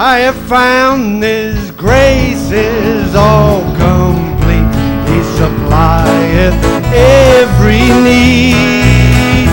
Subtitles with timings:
[0.00, 4.70] I have found His grace is all complete.
[5.10, 6.54] He supplieth
[6.94, 9.50] every need.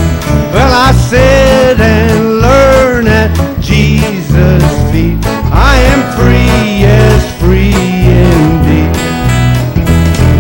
[0.54, 5.18] Well, I sit and learn at Jesus' feet.
[5.50, 7.74] I am free, yes, free
[8.06, 8.94] indeed.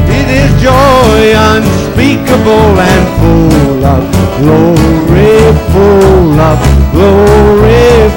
[0.05, 4.05] It is joy unspeakable and full of
[4.37, 5.33] glory,
[5.73, 6.61] full of
[6.93, 7.64] glory,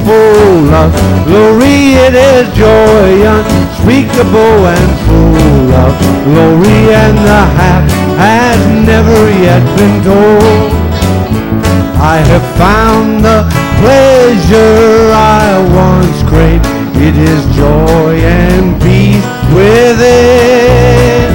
[0.05, 0.91] full of
[1.27, 1.99] glory.
[2.07, 5.93] It is joy unspeakable and full of
[6.25, 7.85] glory, and the half
[8.19, 10.73] has never yet been told.
[12.01, 13.45] I have found the
[13.81, 16.67] pleasure I once craved.
[16.97, 19.25] It is joy and peace
[19.55, 21.31] within.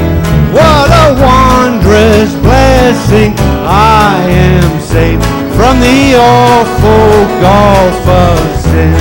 [0.54, 3.34] What a wondrous blessing
[3.66, 9.00] I am saved from the awful gulf of sin.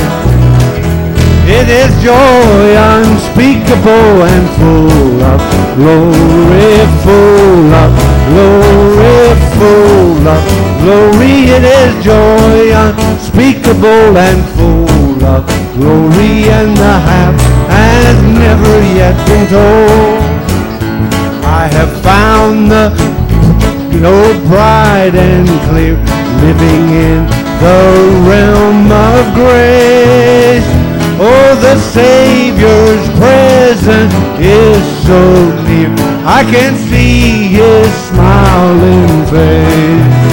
[1.59, 5.41] It is joy unspeakable and full of
[5.75, 6.71] glory,
[7.03, 7.93] full of
[8.31, 9.19] glory,
[9.59, 10.43] full of
[10.83, 11.35] glory.
[11.57, 15.43] It is joy unspeakable and full of
[15.75, 17.35] glory, and the half
[17.75, 20.23] has never yet been told.
[21.43, 22.85] I have found the
[24.01, 24.19] no
[24.49, 27.27] bright and clear, living in
[27.63, 27.83] the
[28.29, 30.69] realm of grace.
[31.21, 35.21] Oh, the Savior's presence is so
[35.67, 35.93] near.
[36.25, 40.33] I can see His smiling face.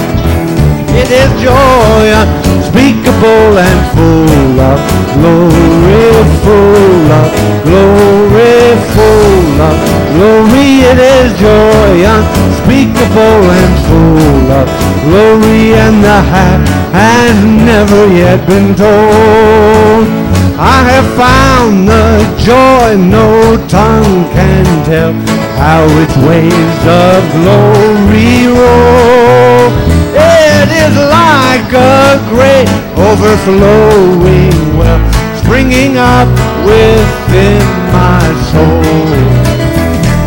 [1.02, 4.80] It is joy unspeakable and full of
[5.16, 6.10] glory,
[6.44, 7.30] full of
[7.64, 8.59] glory,
[9.20, 9.78] full of
[10.16, 10.70] glory.
[10.92, 14.68] It is joy unspeakable and full of
[15.06, 16.62] glory, and the half
[16.96, 17.36] has
[17.72, 20.06] never yet been told.
[20.60, 22.10] I have found the
[22.50, 25.14] joy no tongue can tell,
[25.64, 29.68] how its waves of glory roll.
[30.16, 32.70] It is like a great
[33.08, 35.00] overflowing well,
[35.42, 36.28] springing up
[36.68, 37.19] within my
[38.52, 38.82] soul.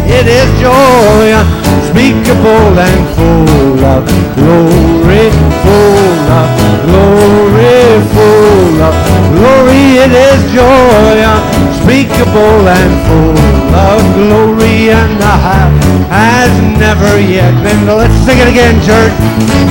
[0.06, 4.02] It is joy unspeakable and full of
[4.38, 5.26] glory,
[5.64, 6.48] full of
[6.86, 7.82] glory,
[8.14, 8.94] full of
[9.34, 9.84] glory.
[10.04, 15.72] It is joy unspeakable and full of glory, and the half
[16.10, 17.86] has never yet been.
[17.86, 19.16] Let's sing it again, church.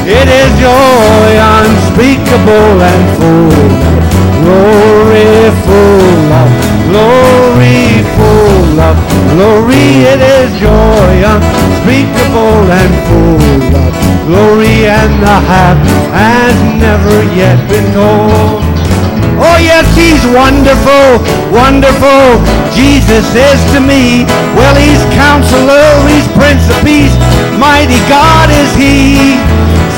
[0.03, 4.03] It is joy unspeakable and full of
[4.43, 5.31] glory,
[5.63, 6.60] full of
[6.91, 8.95] glory, full of
[9.31, 10.03] glory.
[10.11, 13.39] It is joy unspeakable and full
[13.79, 13.93] of
[14.27, 15.79] glory, and the half
[16.11, 18.59] has never yet been told.
[19.41, 21.17] Oh yes, he's wonderful,
[21.49, 22.43] wonderful.
[22.75, 24.27] Jesus is to me.
[24.53, 27.15] Well, he's counselor, he's prince of peace.
[27.57, 29.39] Mighty God is he,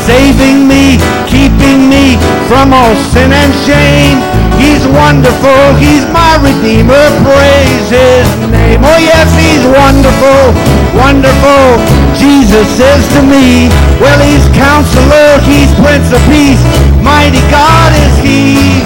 [0.06, 2.16] saving me, keeping me
[2.48, 4.33] from all sin and shame.
[4.64, 7.04] He's wonderful, he's my redeemer.
[7.20, 8.80] Praise his name.
[8.80, 10.56] Oh yes, he's wonderful,
[10.96, 11.84] wonderful.
[12.16, 13.68] Jesus says to me.
[14.00, 16.64] Well, he's counselor, he's prince of peace.
[17.04, 18.80] Mighty God is he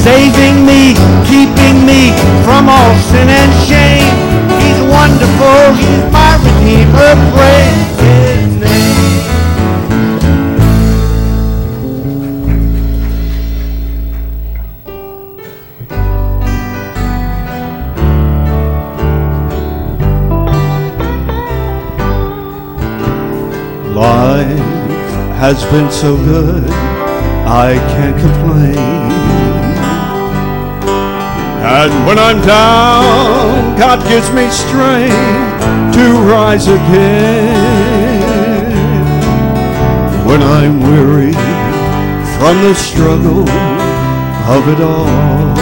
[0.00, 0.96] saving me,
[1.28, 4.16] keeping me from all sin and shame.
[4.56, 8.19] He's wonderful, he's my redeemer, praise
[25.40, 26.68] has been so good,
[27.48, 28.76] I can't complain.
[31.64, 37.56] And when I'm down, God gives me strength to rise again.
[40.28, 41.32] When I'm weary
[42.36, 45.54] from the struggle of it all,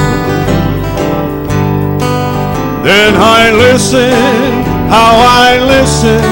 [2.82, 4.10] then I listen,
[4.90, 5.14] how
[5.46, 6.25] I listen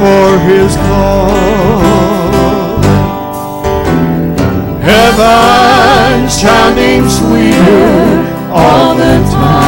[0.00, 2.21] for his call.
[4.82, 8.18] Heaven sounding sweeter
[8.50, 9.62] all the time.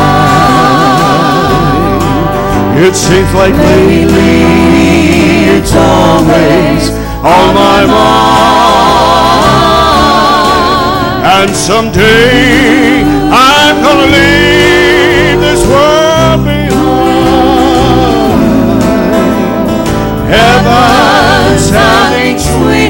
[2.82, 4.43] It seems like lately
[5.55, 6.90] it's always
[7.22, 8.75] on my mind.
[11.25, 16.75] And someday I'm gonna leave this world behind.
[20.26, 22.83] Heaven sounding sweeter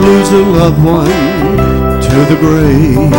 [0.00, 1.06] lose a loved one
[2.00, 3.10] to the grave.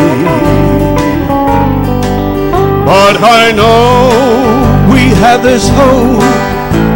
[2.86, 4.10] But I know
[4.92, 6.20] we have this hope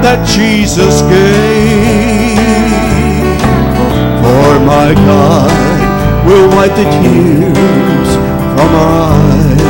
[0.03, 2.37] that Jesus gave.
[4.21, 5.51] For my God
[6.25, 8.09] will wipe the tears
[8.55, 9.63] from our eyes.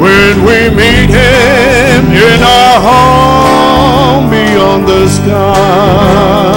[0.00, 3.49] When we meet Him in our home
[4.60, 6.52] beyond the sky.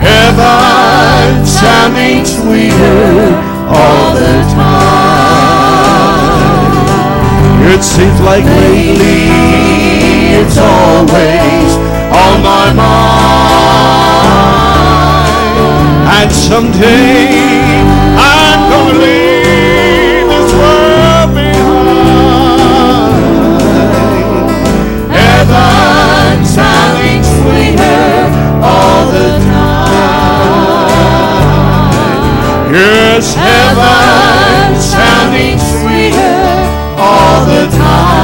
[0.00, 3.34] Heaven sounding sweeter
[3.68, 5.46] all the time.
[7.72, 9.30] It seems like lately
[10.40, 11.70] it's always
[12.24, 13.66] on my mind.
[16.18, 17.45] And someday
[32.76, 36.44] Yes, heaven sounding sweeter
[37.00, 38.15] all the time,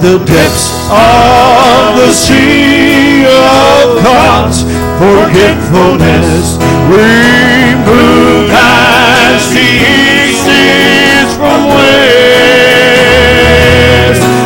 [0.00, 4.62] the depths of the sea of God's
[4.98, 6.56] forgetfulness,
[6.86, 11.82] removed as the east is from west,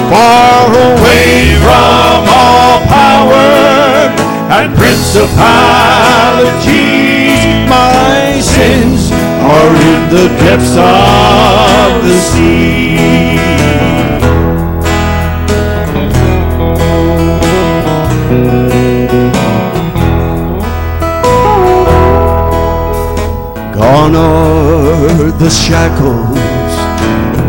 [0.08, 4.08] far away from all power
[4.56, 13.61] and principalities, my sins are in the depths of the sea.
[24.02, 26.34] Gone are the shackles,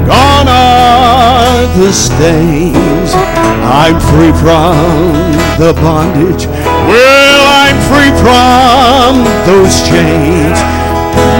[0.05, 3.11] gone are the stains.
[3.65, 6.45] I'm free from the bondage.
[6.45, 10.61] Well, I'm free from those chains.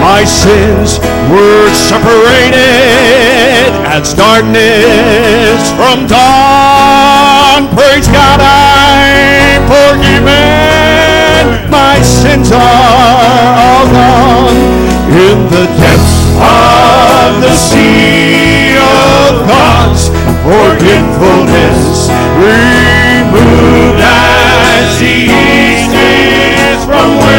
[0.02, 0.98] My sins
[1.30, 7.68] were separated as darkness from dawn.
[7.70, 11.70] Praise God, I'm forgiven.
[11.70, 20.08] My sins are all gone in the depths of the sea of God's
[20.42, 22.08] forgetfulness.
[22.40, 27.36] Removed as the east is from west,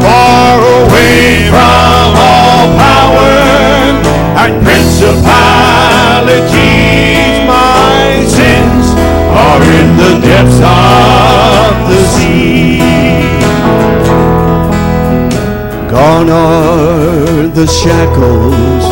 [0.00, 3.34] far away from all power
[4.42, 7.34] and principalities.
[7.46, 8.94] My sins
[9.34, 12.83] are in the depths of the sea.
[15.94, 18.82] Gone are the shackles,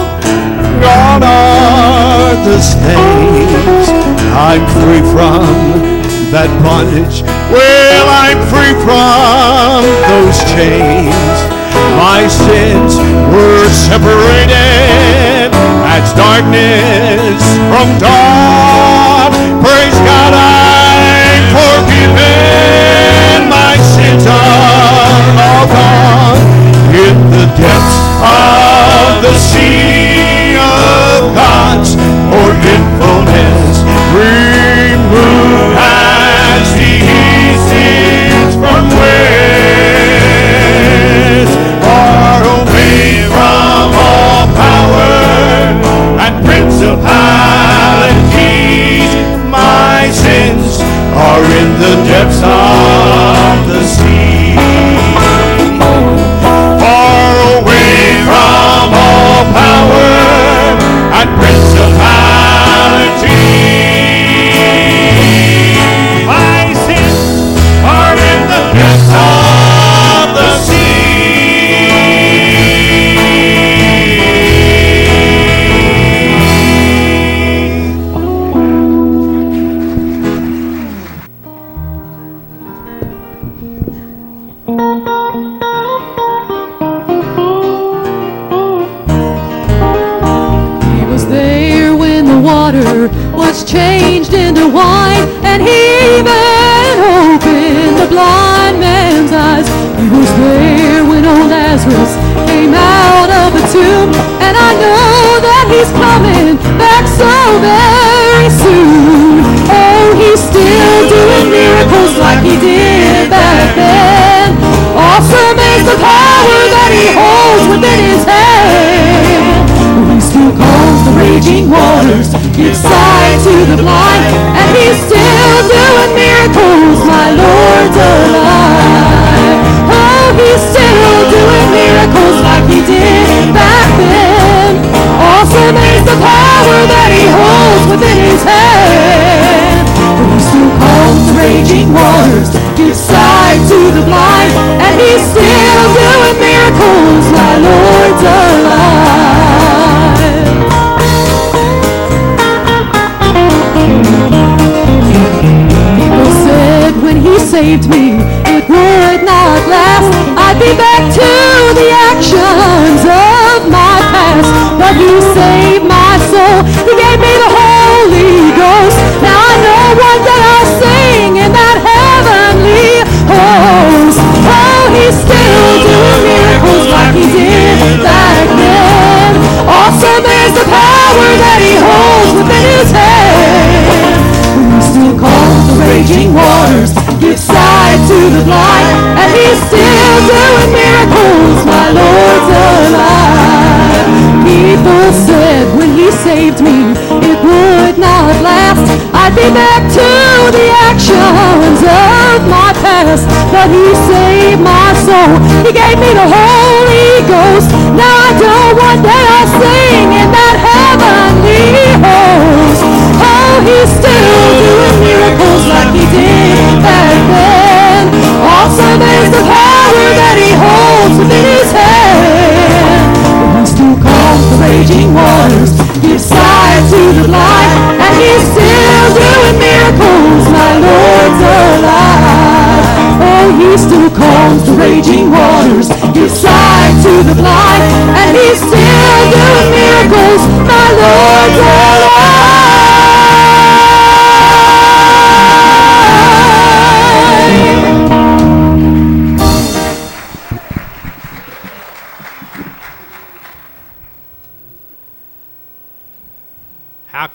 [0.78, 3.90] gone are the stains.
[4.30, 5.42] I'm free from
[6.30, 7.26] that bondage.
[7.50, 9.82] Well, I'm free from
[10.14, 11.38] those chains.
[11.98, 12.94] My sins
[13.34, 15.50] were separated
[15.90, 19.34] as darkness from dawn.
[19.58, 23.50] Praise God, I'm forgiven.
[23.50, 24.71] My sins are
[28.22, 28.61] depths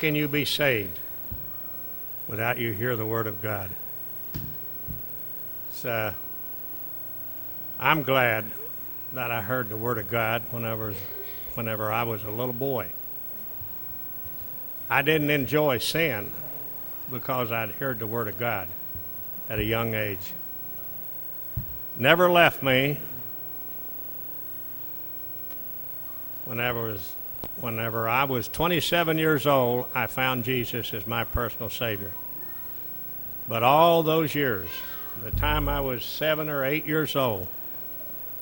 [0.08, 1.00] can you be saved
[2.30, 3.70] without you hear the Word of God?
[5.74, 6.14] So,
[7.78, 8.46] I'm glad
[9.12, 10.94] that I heard the Word of God whenever,
[11.56, 12.88] whenever I was a little boy.
[14.90, 16.32] I didn't enjoy sin
[17.12, 18.70] because I'd heard the Word of God
[19.50, 20.32] at a young age.
[21.98, 23.02] Never left me
[26.46, 27.17] whenever I was
[27.60, 32.12] whenever I was 27 years old, I found Jesus as my personal Savior.
[33.48, 34.68] But all those years,
[35.24, 37.48] the time I was seven or eight years old,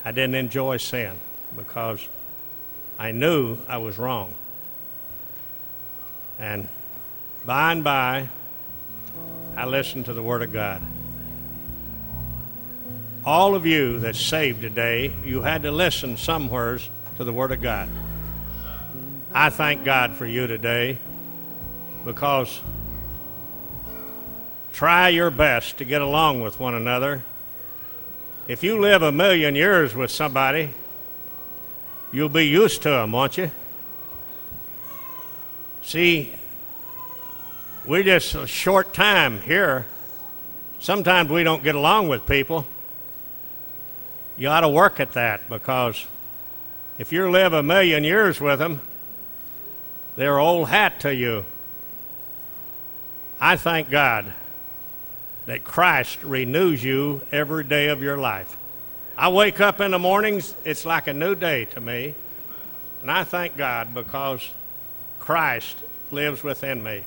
[0.04, 1.18] I didn't enjoy sin
[1.56, 2.06] because
[3.00, 4.34] I knew I was wrong.
[6.40, 6.68] And
[7.46, 8.30] by and by,
[9.56, 10.82] I listened to the Word of God.
[13.24, 17.62] All of you that's saved today, you had to listen somewheres to the Word of
[17.62, 17.90] God.
[19.38, 20.98] I thank God for you today
[22.06, 22.62] because
[24.72, 27.22] try your best to get along with one another.
[28.48, 30.70] If you live a million years with somebody,
[32.14, 33.52] you'll be used to them, won't you?
[35.82, 36.34] See,
[37.86, 39.86] we're just a short time here.
[40.80, 42.66] Sometimes we don't get along with people.
[44.38, 46.06] You ought to work at that because
[46.98, 48.80] if you live a million years with them,
[50.16, 51.46] they're old hat to you.
[53.40, 54.34] I thank God
[55.46, 58.58] that Christ renews you every day of your life.
[59.18, 62.16] I wake up in the mornings, it's like a new day to me.
[63.02, 64.50] And I thank God because
[65.20, 65.78] Christ
[66.12, 67.04] lives within me.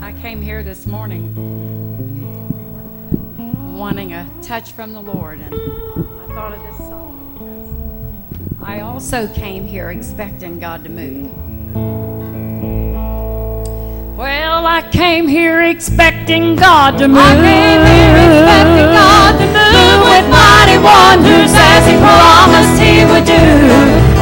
[0.00, 1.34] I came here this morning
[3.76, 7.01] wanting a touch from the Lord, and I thought of this song.
[8.64, 11.34] I also came here expecting God to move.
[14.16, 17.18] Well, I came here expecting God to move.
[17.18, 23.26] I came here expecting God to move with mighty wonders as He promised He would
[23.26, 23.46] do.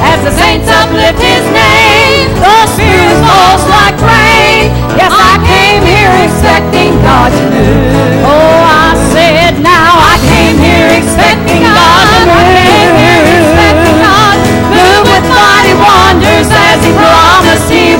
[0.08, 4.72] As the saints uplift His name, the Spirit falls like rain.
[4.96, 8.24] Yes, I came here expecting God to move.
[8.24, 12.99] Oh, I said now I came here expecting God to move.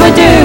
[0.00, 0.37] would do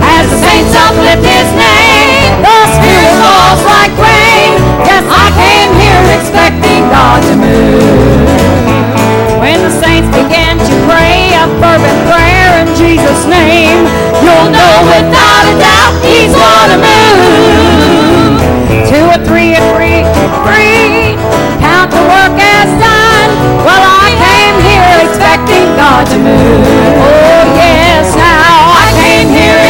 [0.00, 2.32] as the saints uplift his name.
[2.40, 4.56] The Spirit falls like rain.
[4.88, 8.24] Yes, I came here expecting God to move.
[9.36, 13.84] When the saints began to pray a fervent prayer in Jesus' name,
[14.24, 18.40] you'll know without a doubt He's gonna move.
[18.88, 20.08] Two or three and three,
[20.48, 21.20] three,
[21.60, 23.28] count the work as done.
[23.60, 27.25] Well, I came here expecting God to move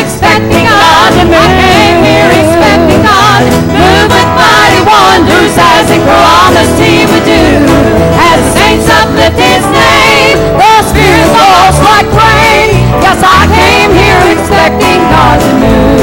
[0.07, 1.35] expecting God to move.
[1.35, 7.27] I came here expecting God to move with mighty wonders as He promised He would
[7.27, 7.67] do.
[8.15, 12.87] As the saints uplift His name, the Spirit falls like rain.
[13.03, 15.99] Yes, I came here expecting God to move.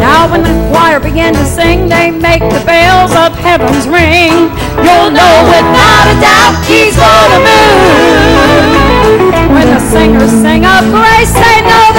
[0.00, 4.48] Now when the choir began to sing, they make the bells of heavens ring.
[4.80, 8.88] You'll know without a doubt He's gonna move.
[9.52, 11.97] When the singers sing of grace, they know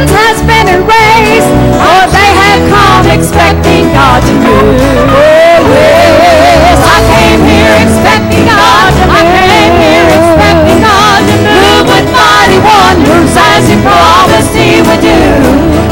[0.00, 1.52] sins has been erased.
[1.76, 4.80] Or they have come expecting God to move.
[4.80, 9.12] Oh, yes, I came here expecting God to move.
[9.12, 15.02] I came here expecting God to move with mighty wonders as He promised He would
[15.04, 15.20] do.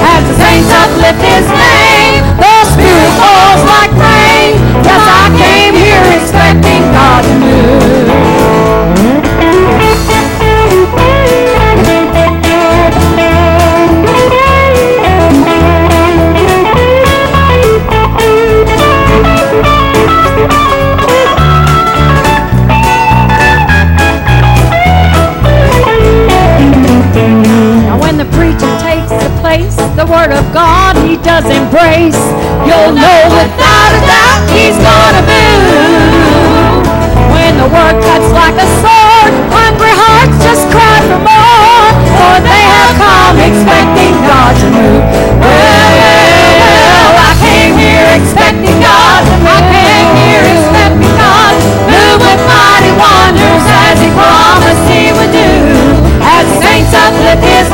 [0.00, 1.44] As the saints uplift His
[29.98, 32.22] the word of God he does embrace.
[32.62, 36.86] You'll know without a doubt he's gonna move.
[37.34, 41.90] When the word cuts like a sword, hungry hearts just cry for more.
[42.14, 45.02] For they have come expecting God to move.
[45.42, 45.90] Well,
[46.62, 49.20] well, I came here expecting God.
[49.50, 55.34] I came here expecting God to move with mighty wonders as he promised he would
[55.34, 55.50] do.
[56.22, 57.66] As the saints uplift his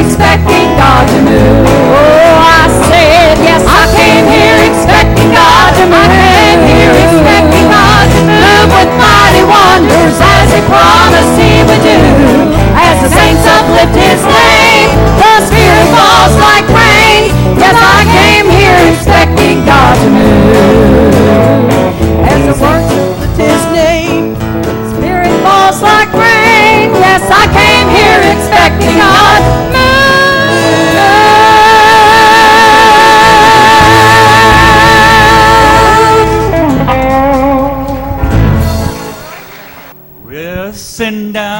[0.00, 1.68] expecting God to move.
[1.92, 6.00] Oh, I said, yes, I came here expecting God to move.
[6.00, 11.82] I came here expecting God to move with mighty wonders as he promised he would
[11.84, 12.00] do.
[12.80, 14.88] As the saints uplift his name,
[15.20, 17.28] the spirit falls like rain.
[17.60, 21.12] Yes, I came here expecting God to move.
[22.24, 24.32] As the words uplift his name,
[24.96, 26.88] Spirit falls like rain.
[26.96, 29.79] Yes, I came here expecting God.
[41.00, 41.59] Send down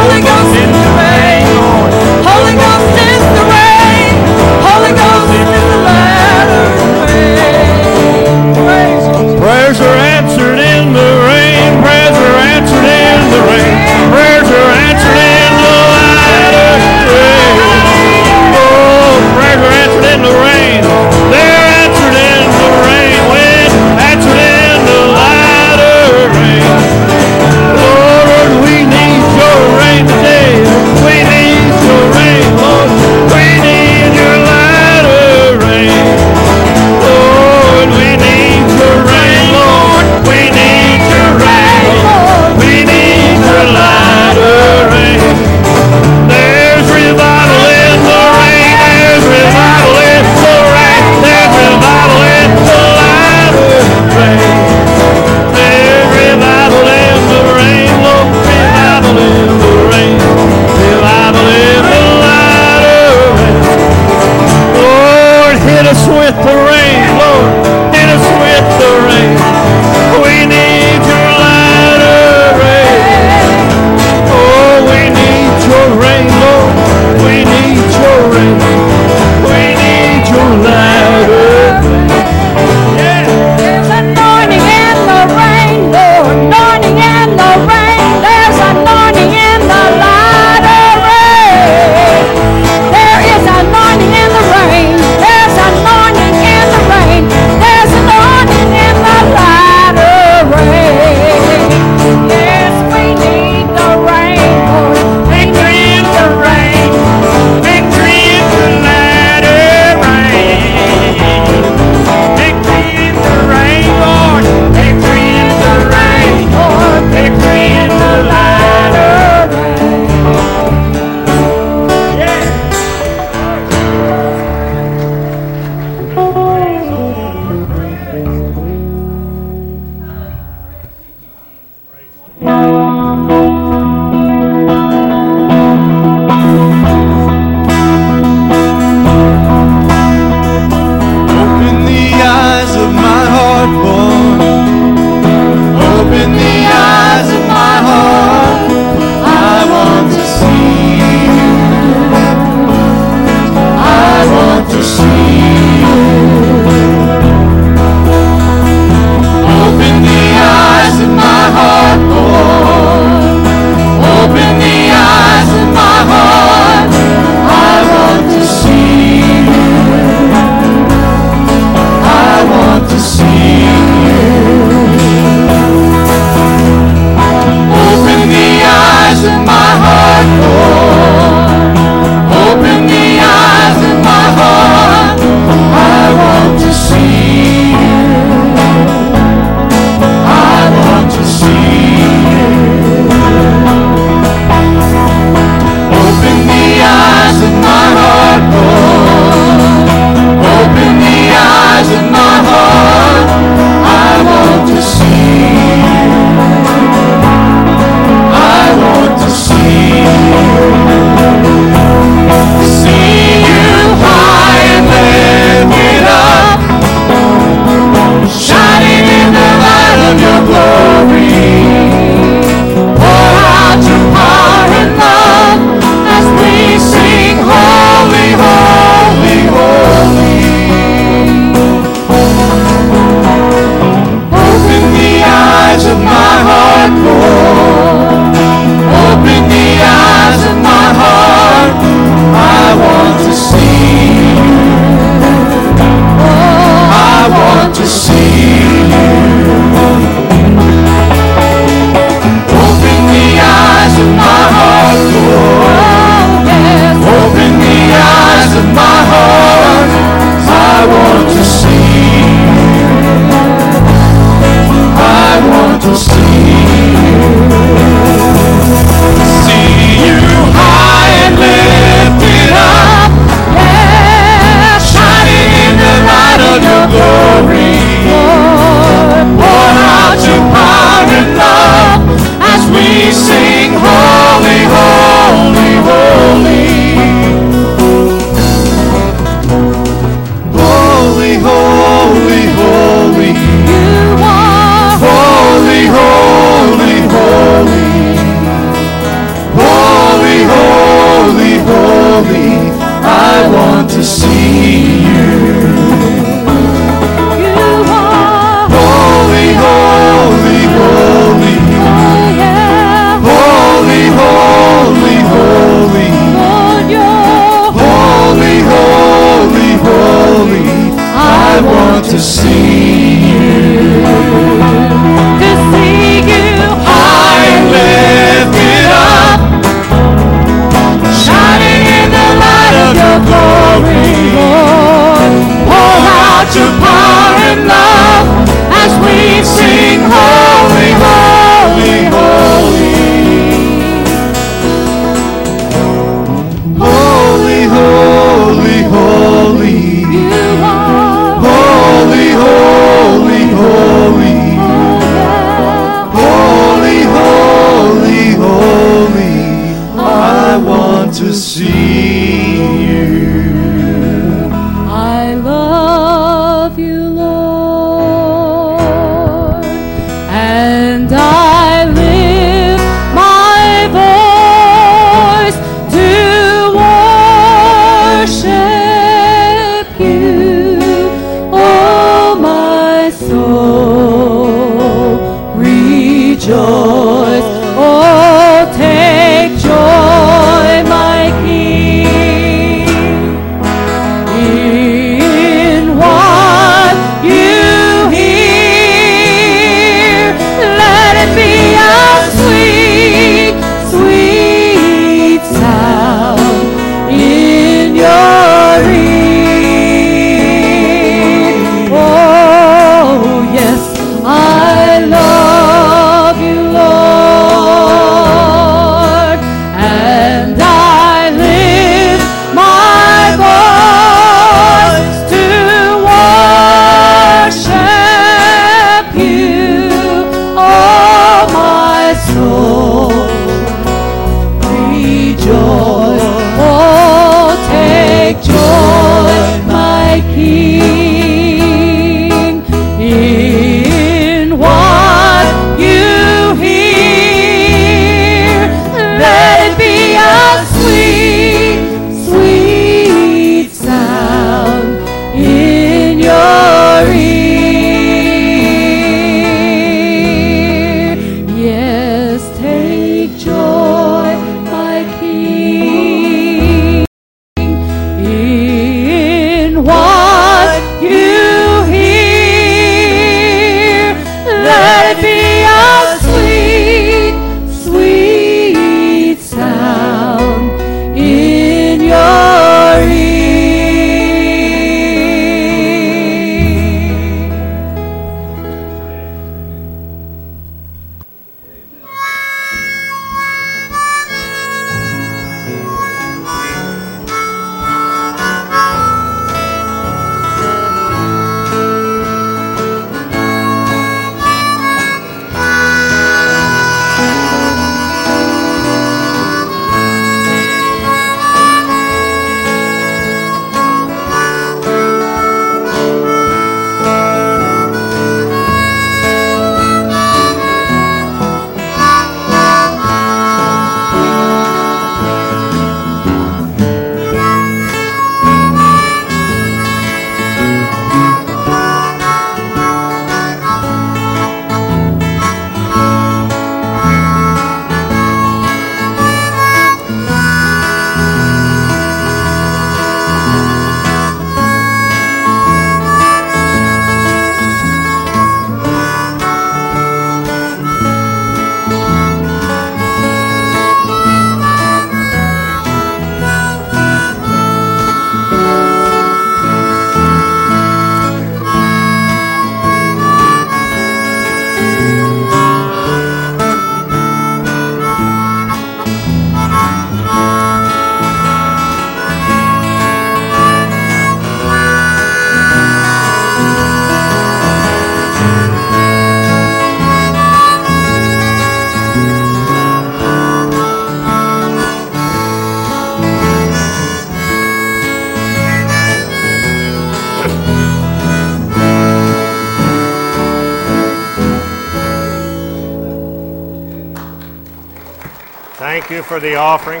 [599.28, 600.00] for the offering.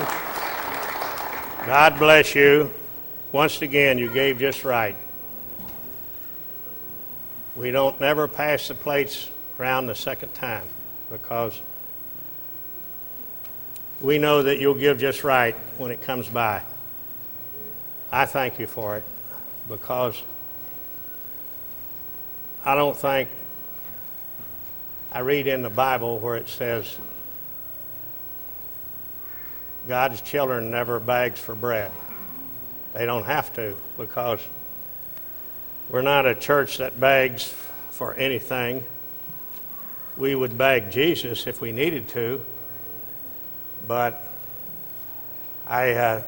[1.66, 2.72] God bless you.
[3.30, 4.96] Once again, you gave just right.
[7.54, 9.28] We don't never pass the plates
[9.60, 10.64] around the second time
[11.10, 11.60] because
[14.00, 16.62] we know that you'll give just right when it comes by.
[18.10, 19.04] I thank you for it
[19.68, 20.22] because
[22.64, 23.28] I don't think
[25.12, 26.96] I read in the Bible where it says
[29.88, 31.90] God's children never begs for bread.
[32.92, 34.38] They don't have to because
[35.88, 37.54] we're not a church that begs
[37.90, 38.84] for anything.
[40.18, 42.44] We would beg Jesus if we needed to,
[43.86, 44.22] but
[45.66, 46.22] I, uh,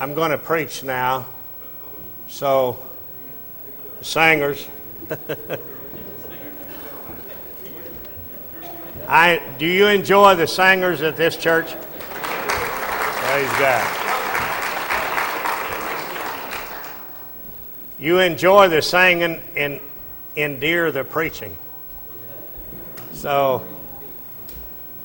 [0.00, 1.26] I'm going to preach now.
[2.26, 2.82] So,
[4.00, 4.66] singers.
[9.06, 11.72] I, do you enjoy the singers at this church?
[13.34, 14.00] Praise God.
[17.98, 19.80] You enjoy the singing and
[20.36, 21.56] endear the preaching.
[23.12, 23.66] So,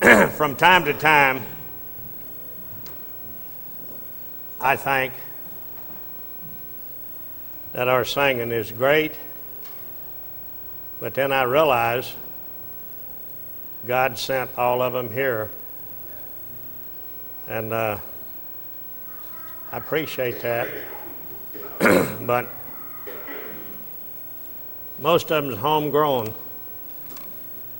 [0.00, 1.42] from time to time,
[4.60, 5.12] I think
[7.72, 9.12] that our singing is great,
[11.00, 12.14] but then I realize
[13.86, 15.50] God sent all of them here.
[17.48, 17.98] And uh,
[19.72, 20.68] I appreciate that.
[22.26, 22.48] but
[24.98, 26.34] most of them is homegrown.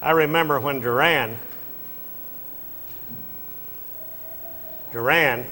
[0.01, 1.36] I remember when Duran,
[4.92, 5.44] Duran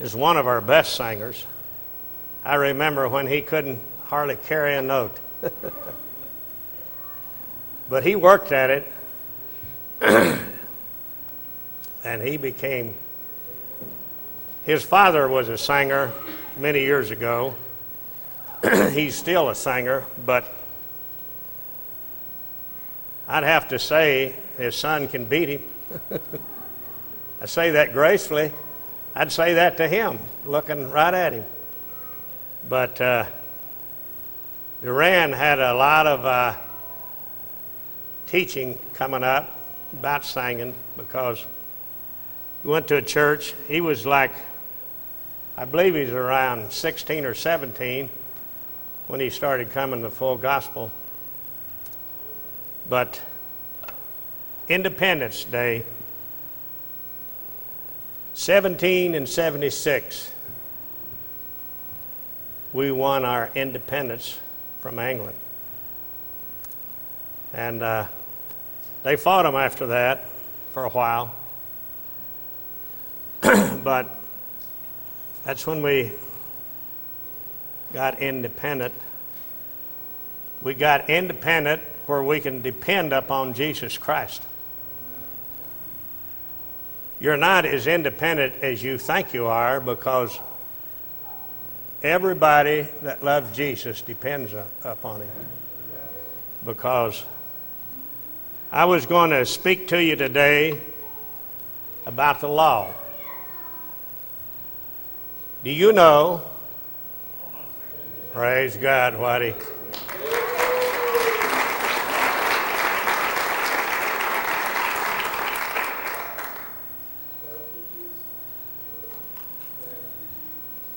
[0.00, 1.44] is one of our best singers.
[2.44, 5.18] I remember when he couldn't hardly carry a note.
[7.88, 8.92] but he worked at it.
[12.04, 12.94] And he became
[14.64, 16.12] his father was a singer
[16.56, 17.54] many years ago.
[18.92, 20.52] He's still a singer but
[23.28, 25.62] i'd have to say his son can beat him.
[27.40, 28.52] I say that gracefully.
[29.14, 31.44] I'd say that to him looking right at him.
[32.68, 33.26] But uh,
[34.82, 36.54] duran had a lot of uh,
[38.28, 39.58] teaching coming up
[39.92, 41.44] about singing because
[42.62, 43.54] we went to a church.
[43.66, 44.32] He was like,
[45.56, 48.10] I believe he was around 16 or 17
[49.06, 50.92] when he started coming to full gospel.
[52.88, 53.20] But
[54.68, 55.84] Independence Day,
[58.34, 60.32] 17 and 76,
[62.74, 64.38] we won our independence
[64.80, 65.36] from England.
[67.54, 68.06] And uh,
[69.02, 70.24] they fought them after that
[70.72, 71.34] for a while.
[73.82, 74.20] but
[75.44, 76.12] that's when we
[77.92, 78.94] got independent.
[80.62, 84.42] We got independent where we can depend upon Jesus Christ.
[87.20, 90.38] You're not as independent as you think you are because
[92.02, 95.30] everybody that loves Jesus depends upon him.
[96.64, 97.24] Because
[98.70, 100.78] I was going to speak to you today
[102.04, 102.92] about the law.
[105.64, 106.42] Do you know?
[108.34, 109.54] Praise God, Whitey.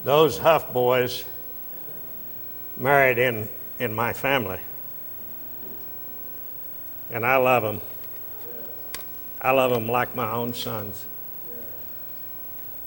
[0.03, 1.23] Those Huff boys
[2.75, 3.47] married in,
[3.79, 4.59] in my family.
[7.11, 7.81] And I love them.
[9.41, 11.05] I love them like my own sons.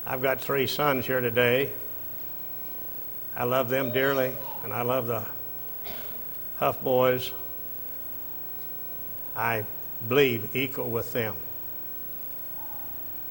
[0.06, 1.70] I've got three sons here today.
[3.36, 5.24] I love them dearly, and I love the
[6.56, 7.32] Huff boys.
[9.36, 9.64] I
[10.08, 11.34] believe equal with them.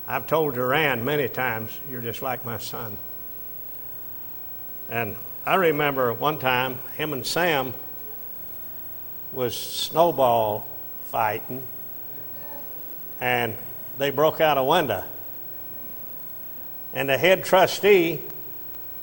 [0.08, 2.98] I've told Duran many times, you're just like my son.
[4.90, 5.16] And
[5.46, 7.74] I remember one time him and Sam
[9.32, 10.68] was snowball
[11.14, 11.62] fighting,
[13.22, 13.56] and
[14.00, 15.06] they broke out a window
[16.94, 18.20] and the head trustee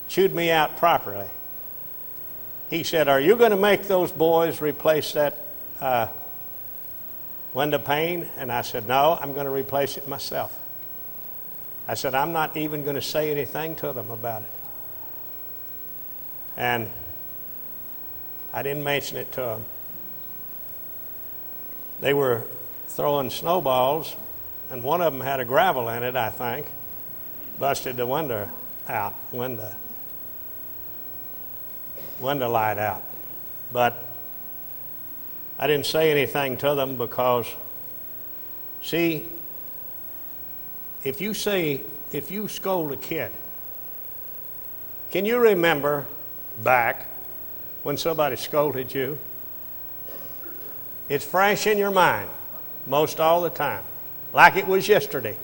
[0.08, 1.28] chewed me out properly.
[2.68, 5.38] He said, Are you going to make those boys replace that
[5.80, 6.06] uh,
[7.52, 8.28] window pane?
[8.36, 10.56] And I said, No, I'm going to replace it myself.
[11.88, 14.50] I said, I'm not even going to say anything to them about it.
[16.56, 16.88] And
[18.52, 19.64] I didn't mention it to them.
[22.00, 22.44] They were
[22.88, 24.16] throwing snowballs,
[24.70, 26.66] and one of them had a gravel in it, I think
[27.60, 28.48] busted the window
[28.88, 29.72] out, window,
[32.18, 33.02] window light out.
[33.70, 34.02] But
[35.58, 37.46] I didn't say anything to them because,
[38.82, 39.28] see,
[41.04, 41.82] if you say,
[42.12, 43.30] if you scold a kid,
[45.10, 46.06] can you remember
[46.64, 47.06] back
[47.82, 49.18] when somebody scolded you?
[51.10, 52.30] It's fresh in your mind
[52.86, 53.82] most all the time,
[54.32, 55.36] like it was yesterday.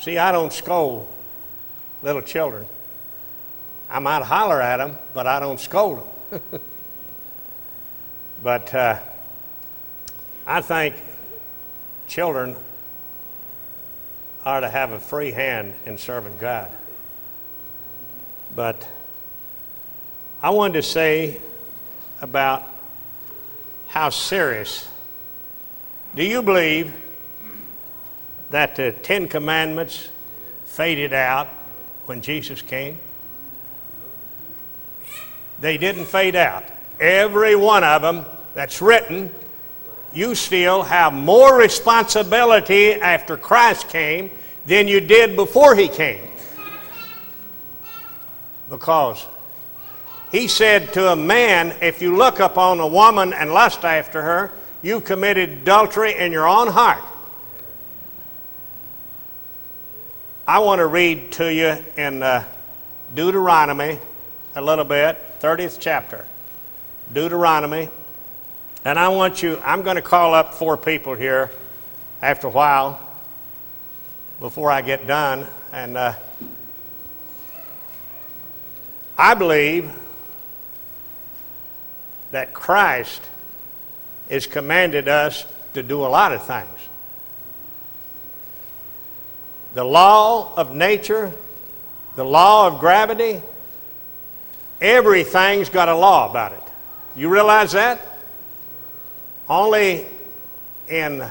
[0.00, 1.06] See, I don't scold
[2.02, 2.64] little children.
[3.90, 6.40] I might holler at them, but I don't scold them.
[8.42, 8.98] but uh,
[10.46, 10.96] I think
[12.08, 12.56] children
[14.46, 16.70] are to have a free hand in serving God.
[18.56, 18.88] But
[20.42, 21.40] I wanted to say
[22.22, 22.71] about
[23.92, 24.88] how serious.
[26.14, 26.94] Do you believe
[28.48, 30.08] that the Ten Commandments
[30.64, 31.46] faded out
[32.06, 32.98] when Jesus came?
[35.60, 36.64] They didn't fade out.
[36.98, 38.24] Every one of them
[38.54, 39.30] that's written,
[40.14, 44.30] you still have more responsibility after Christ came
[44.64, 46.30] than you did before he came.
[48.70, 49.26] Because
[50.32, 54.50] he said to a man, if you look upon a woman and lust after her,
[54.80, 57.04] you've committed adultery in your own heart.
[60.48, 62.44] I want to read to you in uh,
[63.14, 63.98] Deuteronomy
[64.54, 66.26] a little bit, 30th chapter.
[67.12, 67.90] Deuteronomy.
[68.86, 71.50] And I want you, I'm going to call up four people here
[72.22, 72.98] after a while
[74.40, 75.46] before I get done.
[75.72, 76.14] And uh,
[79.18, 79.92] I believe
[82.32, 83.22] that Christ
[84.28, 86.68] has commanded us to do a lot of things.
[89.74, 91.32] The law of nature,
[92.16, 93.40] the law of gravity,
[94.80, 96.62] everything's got a law about it.
[97.14, 98.00] You realize that?
[99.48, 100.06] Only
[100.88, 101.24] in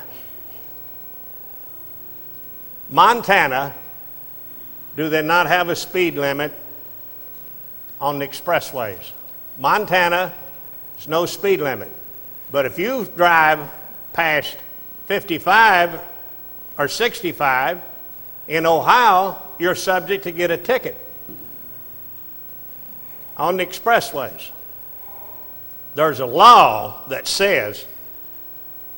[2.89, 3.73] Montana
[4.95, 6.51] do they not have a speed limit
[7.99, 9.11] on the expressways.
[9.57, 10.33] Montana,
[11.01, 11.91] there's no speed limit.
[12.51, 13.67] But if you drive
[14.13, 14.55] past
[15.07, 15.99] 55
[16.77, 17.81] or 65
[18.47, 20.95] in Ohio, you're subject to get a ticket
[23.35, 24.51] on the expressways.
[25.95, 27.83] There's a law that says,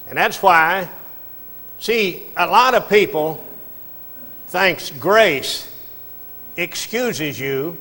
[0.09, 0.89] and that's why,
[1.79, 3.41] see, a lot of people
[4.47, 5.73] thinks grace
[6.57, 7.77] excuses you,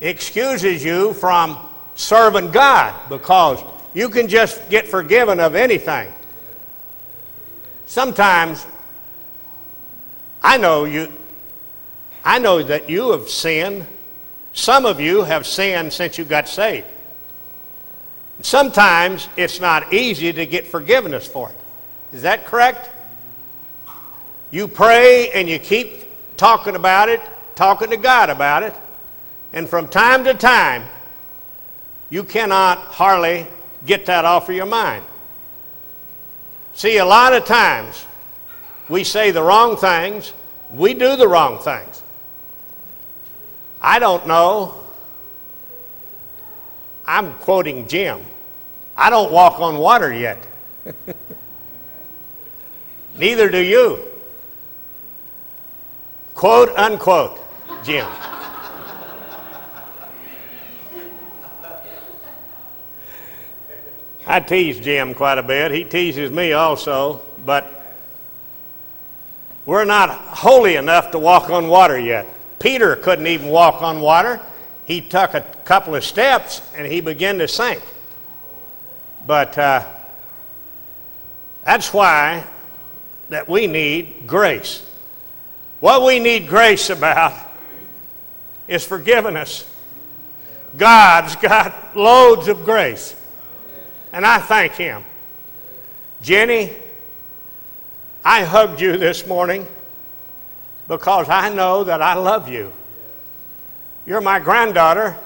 [0.00, 1.58] excuses you from
[1.96, 3.60] serving God because
[3.94, 6.12] you can just get forgiven of anything.
[7.86, 8.66] Sometimes
[10.42, 11.12] I know you
[12.24, 13.86] I know that you have sinned.
[14.52, 16.86] Some of you have sinned since you got saved.
[18.42, 21.56] Sometimes it's not easy to get forgiveness for it.
[22.12, 22.90] Is that correct?
[24.50, 26.04] You pray and you keep
[26.36, 27.20] talking about it,
[27.54, 28.74] talking to God about it,
[29.52, 30.84] and from time to time,
[32.10, 33.46] you cannot hardly
[33.84, 35.04] get that off of your mind.
[36.74, 38.06] See, a lot of times
[38.88, 40.32] we say the wrong things,
[40.70, 42.02] we do the wrong things.
[43.80, 44.82] I don't know.
[47.06, 48.20] I'm quoting Jim.
[48.96, 50.38] I don't walk on water yet.
[53.16, 54.00] Neither do you.
[56.34, 57.40] Quote unquote,
[57.84, 58.06] Jim.
[64.26, 65.70] I tease Jim quite a bit.
[65.70, 67.96] He teases me also, but
[69.64, 72.26] we're not holy enough to walk on water yet.
[72.58, 74.40] Peter couldn't even walk on water.
[74.84, 77.82] He took a couple of steps and he began to sink.
[79.26, 79.84] But uh,
[81.64, 82.44] that's why
[83.28, 84.88] that we need grace.
[85.80, 87.34] What we need grace about
[88.68, 89.68] is forgiveness.
[90.76, 93.15] God's got loads of grace.
[94.16, 95.04] And I thank Him.
[96.22, 96.72] Jenny,
[98.24, 99.68] I hugged you this morning
[100.88, 102.72] because I know that I love you.
[104.06, 105.18] You're my granddaughter.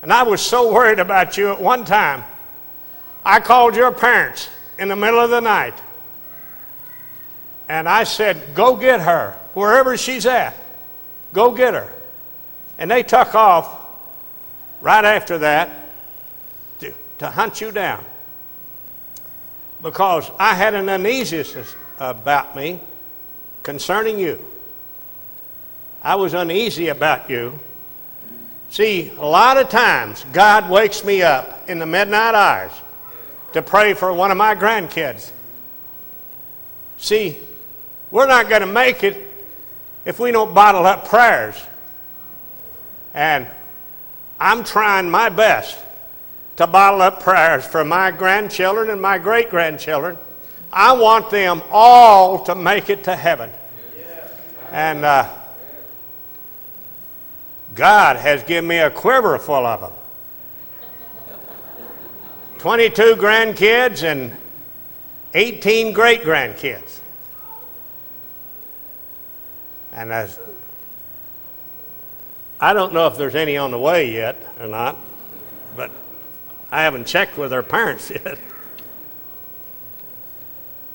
[0.00, 2.22] And I was so worried about you at one time.
[3.24, 4.48] I called your parents
[4.78, 5.74] in the middle of the night.
[7.68, 10.54] And I said, Go get her, wherever she's at.
[11.32, 11.92] Go get her.
[12.78, 13.86] And they took off
[14.80, 15.85] right after that
[17.18, 18.04] to hunt you down
[19.82, 22.80] because I had an uneasiness about me
[23.62, 24.44] concerning you.
[26.02, 27.58] I was uneasy about you.
[28.70, 32.72] See, a lot of times God wakes me up in the midnight hours
[33.52, 35.30] to pray for one of my grandkids.
[36.98, 37.38] See,
[38.10, 39.26] we're not going to make it
[40.04, 41.60] if we don't bottle up prayers.
[43.14, 43.46] And
[44.38, 45.78] I'm trying my best
[46.56, 50.16] to bottle up prayers for my grandchildren and my great grandchildren.
[50.72, 53.50] I want them all to make it to heaven.
[54.72, 55.32] And uh,
[57.74, 59.92] God has given me a quiver full of them.
[62.58, 64.34] 22 grandkids and
[65.34, 67.00] 18 great grandkids.
[69.92, 70.12] And
[72.60, 74.96] I don't know if there's any on the way yet or not,
[76.70, 78.38] I haven't checked with their parents yet,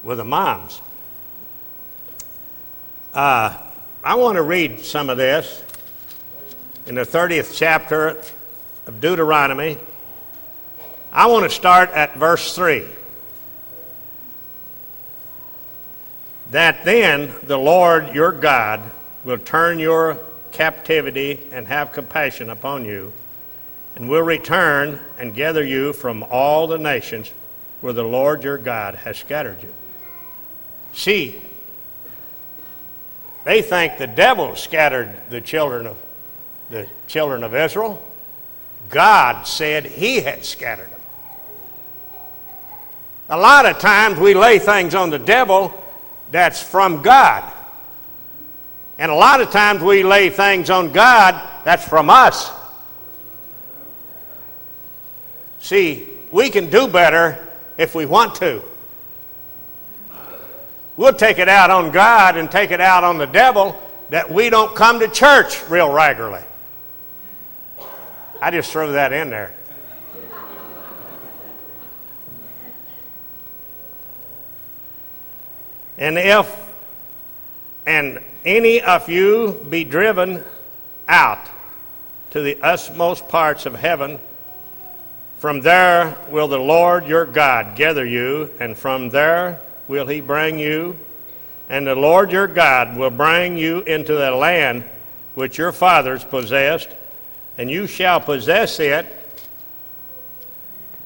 [0.04, 0.82] with the moms.
[3.14, 3.58] Uh,
[4.04, 5.64] I want to read some of this
[6.86, 8.22] in the 30th chapter
[8.88, 9.78] of Deuteronomy.
[11.12, 12.86] I want to start at verse 3.
[16.52, 18.82] That then the Lord your God
[19.24, 20.20] will turn your
[20.52, 23.14] captivity and have compassion upon you,
[23.96, 27.32] and will return and gather you from all the nations
[27.82, 29.74] where the Lord your God has scattered you.
[30.94, 31.42] See,
[33.44, 35.98] they think the devil scattered the children of
[36.70, 38.02] the children of Israel.
[38.90, 41.02] God said he had scattered them.
[43.30, 45.74] A lot of times we lay things on the devil
[46.32, 47.52] that's from God.
[48.98, 52.52] And a lot of times we lay things on God that's from us.
[55.62, 57.48] See, we can do better
[57.78, 58.62] if we want to.
[60.98, 64.50] We'll take it out on God and take it out on the devil that we
[64.50, 66.44] don't come to church real regularly.
[68.42, 69.54] I just threw that in there.
[75.98, 76.52] And if
[77.86, 80.44] and any of you be driven
[81.08, 81.48] out
[82.32, 84.20] to the utmost parts of heaven,
[85.42, 90.60] from there will the Lord your God gather you, and from there will he bring
[90.60, 90.96] you,
[91.68, 94.84] and the Lord your God will bring you into the land
[95.34, 96.90] which your fathers possessed,
[97.58, 99.08] and you shall possess it,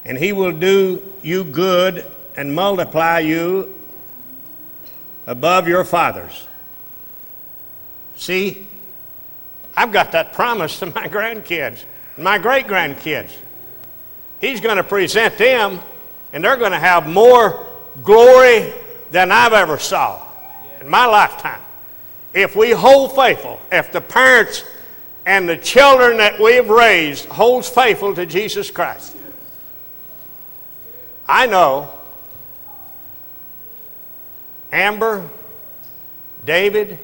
[0.04, 2.06] and he will do you good
[2.36, 3.74] and multiply you
[5.28, 6.46] above your fathers.
[8.18, 8.68] See,
[9.78, 11.86] I've got that promise to my grandkids,
[12.18, 13.32] and my great grandkids.
[14.42, 15.80] He's going to present them,
[16.34, 17.66] and they're going to have more
[18.04, 18.74] glory
[19.12, 20.22] than I've ever saw
[20.82, 21.62] in my lifetime.
[22.34, 24.64] If we hold faithful, if the parents
[25.26, 29.16] and the children that we've raised holds faithful to Jesus Christ.
[31.28, 31.90] I know
[34.72, 35.28] Amber,
[36.46, 37.00] David,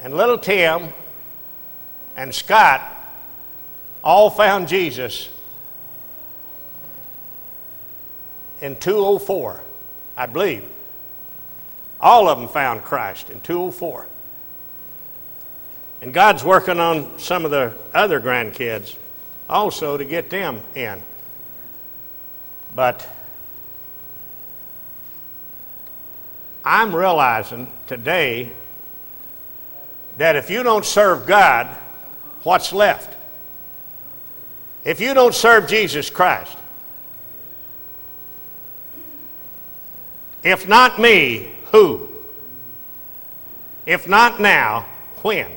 [0.00, 0.88] and little Tim
[2.16, 2.95] and Scott
[4.02, 5.28] all found Jesus
[8.60, 9.60] in 204,
[10.16, 10.64] I believe.
[12.00, 14.06] All of them found Christ in 204.
[16.02, 18.96] And God's working on some of the other grandkids
[19.48, 21.02] also to get them in.
[22.74, 23.08] But
[26.64, 28.52] I'm realizing today
[30.18, 31.68] that if you don't serve God,
[32.42, 33.15] what's left?
[34.86, 36.56] If you don't serve Jesus Christ,
[40.44, 42.08] if not me, who?
[43.84, 44.86] If not now,
[45.22, 45.50] when?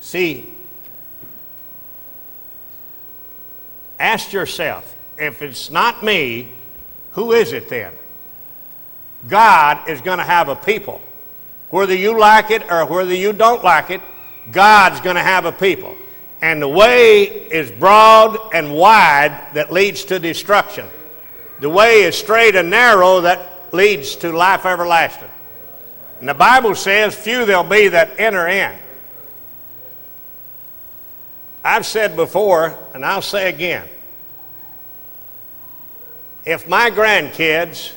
[0.00, 0.52] See,
[4.00, 6.48] ask yourself if it's not me,
[7.12, 7.92] who is it then?
[9.28, 11.00] God is going to have a people.
[11.70, 14.00] Whether you like it or whether you don't like it,
[14.50, 15.96] God's going to have a people.
[16.42, 20.88] And the way is broad and wide that leads to destruction.
[21.60, 25.30] The way is straight and narrow that leads to life everlasting.
[26.20, 28.76] And the Bible says, Few there'll be that enter in.
[31.64, 33.88] I've said before, and I'll say again
[36.44, 37.92] if my grandkids,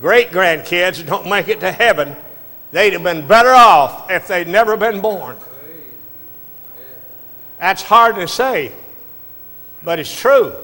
[0.00, 2.16] great grandkids, don't make it to heaven,
[2.74, 5.36] They'd have been better off if they'd never been born.
[7.58, 8.72] That's hard to say,
[9.82, 10.54] but it's true.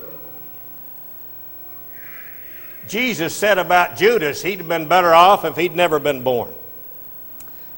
[2.88, 6.52] Jesus said about Judas, he'd have been better off if he'd never been born.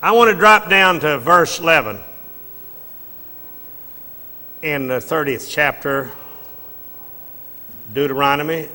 [0.00, 2.00] I want to drop down to verse 11
[4.62, 6.10] in the 30th chapter,
[7.92, 8.68] Deuteronomy.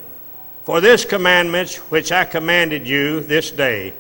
[0.64, 3.94] For this commandment which I commanded you this day,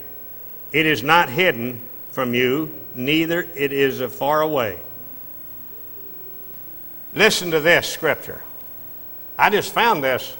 [0.71, 1.81] it is not hidden
[2.11, 4.79] from you, neither it is far away.
[7.17, 8.43] Listen to this scripture.
[9.39, 10.37] I just found this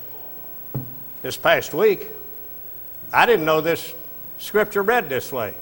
[1.24, 2.06] this past week.
[3.12, 3.96] I didn't know this
[4.38, 5.56] scripture read this way.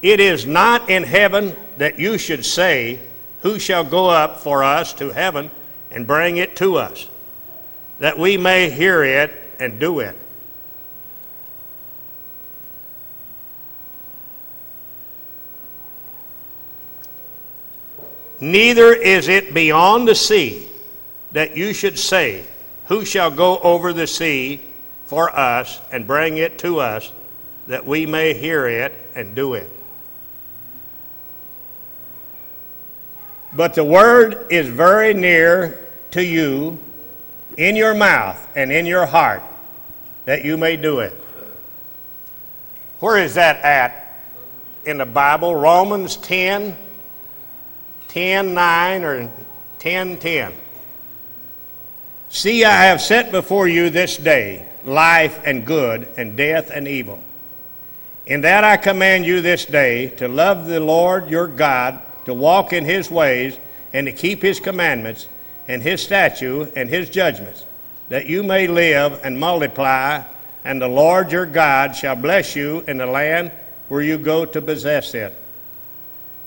[0.00, 3.00] It is not in heaven that you should say,
[3.42, 5.50] Who shall go up for us to heaven
[5.90, 7.08] and bring it to us,
[7.98, 10.16] that we may hear it and do it?
[18.40, 20.68] Neither is it beyond the sea
[21.32, 22.44] that you should say,
[22.86, 24.60] Who shall go over the sea
[25.06, 27.12] for us and bring it to us
[27.66, 29.70] that we may hear it and do it.
[33.52, 36.78] But the word is very near to you
[37.56, 39.42] in your mouth and in your heart
[40.26, 41.12] that you may do it.
[43.00, 44.18] Where is that at
[44.84, 45.54] in the Bible?
[45.54, 46.76] Romans 10,
[48.08, 49.30] 10, 9, or
[49.78, 50.52] 10, 10.
[52.30, 57.22] See, I have set before you this day life and good, and death and evil.
[58.26, 62.72] In that I command you this day to love the Lord your God, to walk
[62.72, 63.58] in his ways,
[63.92, 65.28] and to keep his commandments,
[65.66, 67.64] and his statute, and his judgments,
[68.08, 70.22] that you may live and multiply,
[70.64, 73.52] and the Lord your God shall bless you in the land
[73.88, 75.36] where you go to possess it.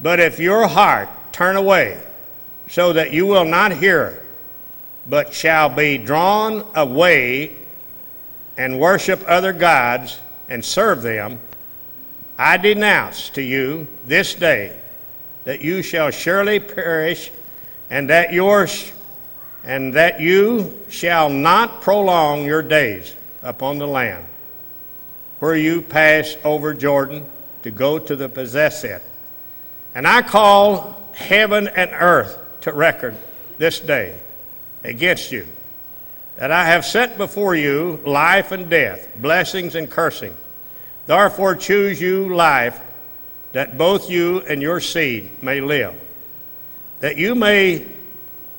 [0.01, 2.01] But if your heart turn away,
[2.67, 4.23] so that you will not hear,
[5.07, 7.55] but shall be drawn away
[8.57, 10.19] and worship other gods
[10.49, 11.39] and serve them,
[12.37, 14.77] I denounce to you this day
[15.45, 17.31] that you shall surely perish,
[17.89, 18.91] and that yours
[19.63, 24.25] and that you shall not prolong your days upon the land
[25.39, 27.29] where you pass over Jordan
[27.63, 29.01] to go to the possess it.
[29.93, 33.15] And I call heaven and earth to record
[33.57, 34.19] this day
[34.83, 35.47] against you
[36.41, 40.35] that I have set before you life and death, blessings and cursing.
[41.05, 42.81] Therefore, choose you life,
[43.53, 45.93] that both you and your seed may live,
[46.99, 47.85] that you may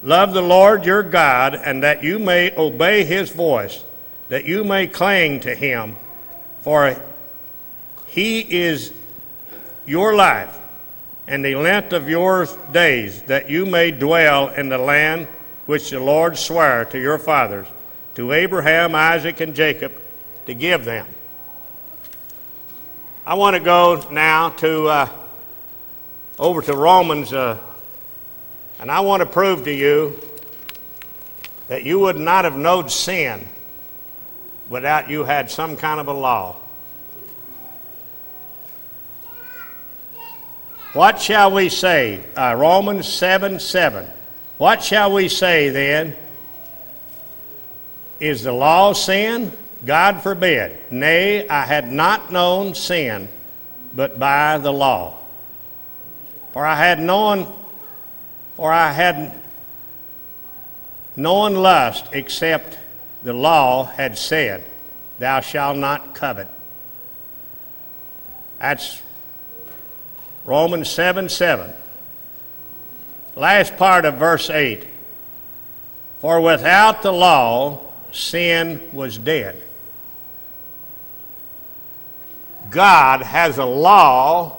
[0.03, 3.82] love the Lord your God, and that you may obey his voice,
[4.28, 5.96] that you may cling to him,
[6.61, 7.03] for
[8.07, 8.92] he is
[9.86, 10.57] your life
[11.26, 15.28] and the length of your days, that you may dwell in the land
[15.66, 17.66] which the Lord sware to your fathers,
[18.16, 19.92] to Abraham, Isaac, and Jacob,
[20.46, 21.06] to give them.
[23.24, 25.08] I want to go now to uh,
[26.38, 27.58] over to Romans, uh,
[28.80, 30.18] and I want to prove to you
[31.68, 33.46] that you would not have known sin
[34.68, 36.56] without you had some kind of a law.
[40.93, 42.22] What shall we say?
[42.36, 44.07] Uh, Romans 7 7.
[44.59, 46.14] What shall we say then?
[48.20, 49.53] Is the law sin?
[49.84, 50.76] God forbid.
[50.93, 53.28] Nay, I had not known sin
[53.95, 55.18] but by the law.
[56.53, 57.53] For I had known,
[58.57, 59.32] for I had
[61.16, 62.78] known lust except
[63.22, 64.64] the law had said,
[65.18, 66.49] Thou shalt not covet.
[68.59, 69.01] That's
[70.45, 71.72] Romans 7 7.
[73.36, 74.86] Last part of verse 8
[76.20, 77.80] For without the law,
[78.11, 79.61] sin was dead.
[82.70, 84.59] God has a law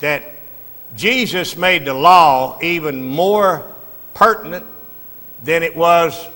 [0.00, 0.22] that
[0.94, 3.66] Jesus made the law even more
[4.14, 4.66] pertinent
[5.42, 6.28] than it was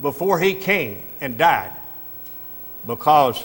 [0.00, 1.72] before he came and died.
[2.86, 3.44] Because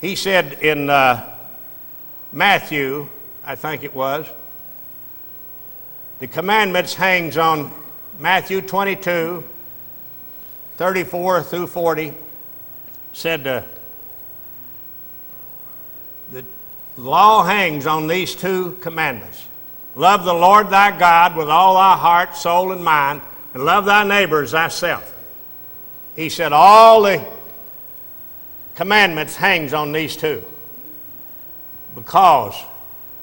[0.00, 1.36] he said in uh,
[2.32, 3.08] Matthew,
[3.44, 4.26] I think it was,
[6.20, 7.72] the commandments hangs on
[8.18, 9.42] Matthew 22,
[10.76, 12.14] 34 through 40.
[13.12, 13.62] Said uh,
[16.30, 16.44] the
[16.96, 19.44] law hangs on these two commandments.
[19.94, 23.20] Love the Lord thy God with all thy heart, soul, and mind,
[23.52, 25.12] and love thy neighbor as thyself.
[26.14, 27.26] He said all the
[28.74, 30.44] commandments hangs on these two
[31.94, 32.54] because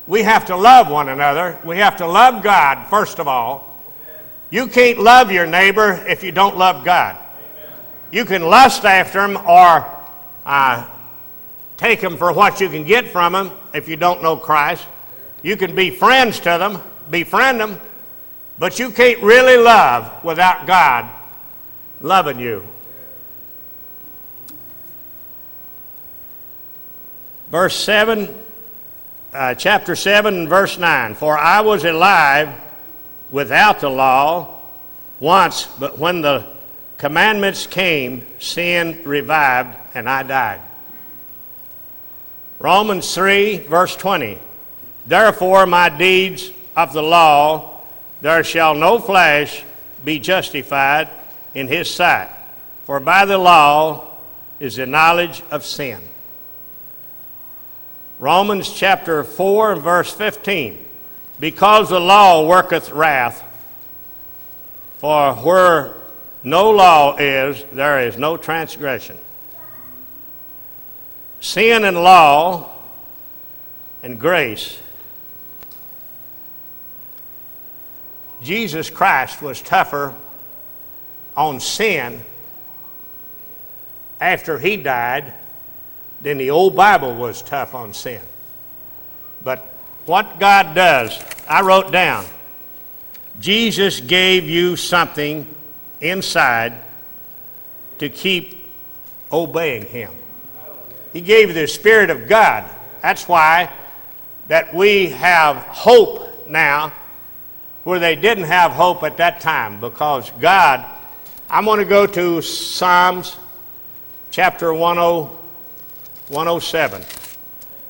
[0.10, 1.60] we have to love one another.
[1.64, 3.80] We have to love God, first of all.
[4.49, 7.16] You can't love your neighbor if you don't love God.
[8.12, 9.88] You can lust after him or
[10.47, 10.89] uh,
[11.78, 14.84] take him for what you can get from him if you don't know Christ.
[15.43, 16.82] You can be friends to them,
[17.12, 17.80] befriend them,
[18.57, 21.07] but you can't really love without God
[22.01, 22.66] loving you.
[27.51, 28.36] Verse 7
[29.34, 31.16] uh, chapter 7 verse 9.
[31.16, 32.54] For I was alive
[33.30, 34.60] without the law
[35.20, 36.46] once, but when the
[36.98, 40.62] commandments came, sin revived and I died.
[42.60, 44.40] Romans 3 verse 20.
[45.06, 47.80] Therefore, my deeds of the law,
[48.22, 49.64] there shall no flesh
[50.04, 51.10] be justified
[51.54, 52.30] in his sight.
[52.84, 54.06] For by the law
[54.60, 56.02] is the knowledge of sin.
[58.20, 60.86] Romans chapter 4 and verse 15.
[61.39, 63.41] Because the law worketh wrath,
[64.97, 65.95] for where
[66.43, 69.17] no law is, there is no transgression.
[71.39, 72.70] sin and law
[74.03, 74.78] and grace.
[78.43, 80.13] Jesus Christ was tougher
[81.38, 82.22] on sin
[84.20, 85.34] after he died
[86.22, 88.22] than the old Bible was tough on sin.
[89.43, 89.59] But
[90.05, 91.17] what God does,
[91.47, 92.26] I wrote down
[93.39, 95.47] Jesus gave you something
[96.01, 96.74] inside
[97.99, 98.67] to keep
[99.32, 100.11] obeying Him.
[101.13, 102.65] He gave you the Spirit of God.
[103.01, 103.72] That's why
[104.49, 106.91] that we have hope now
[107.84, 110.86] where they didn't have hope at that time because God,
[111.49, 113.38] I'm going to go to Psalms
[114.32, 115.30] chapter 10,
[116.30, 117.04] 107.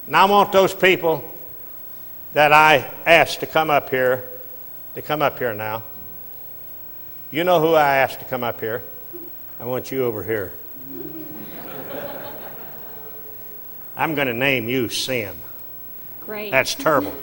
[0.07, 1.23] And I want those people
[2.33, 4.23] that I asked to come up here
[4.95, 5.83] to come up here now.
[7.31, 8.83] You know who I asked to come up here?
[9.59, 10.53] I want you over here.
[13.95, 15.35] I'm going to name you sin.
[16.21, 16.51] Great.
[16.51, 17.13] That's terrible.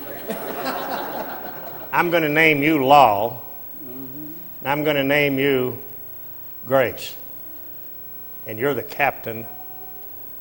[1.92, 3.40] I'm going to name you law.
[3.82, 4.32] Mm-hmm.
[4.60, 5.78] And I'm going to name you
[6.66, 7.16] grace.
[8.46, 9.46] And you're the captain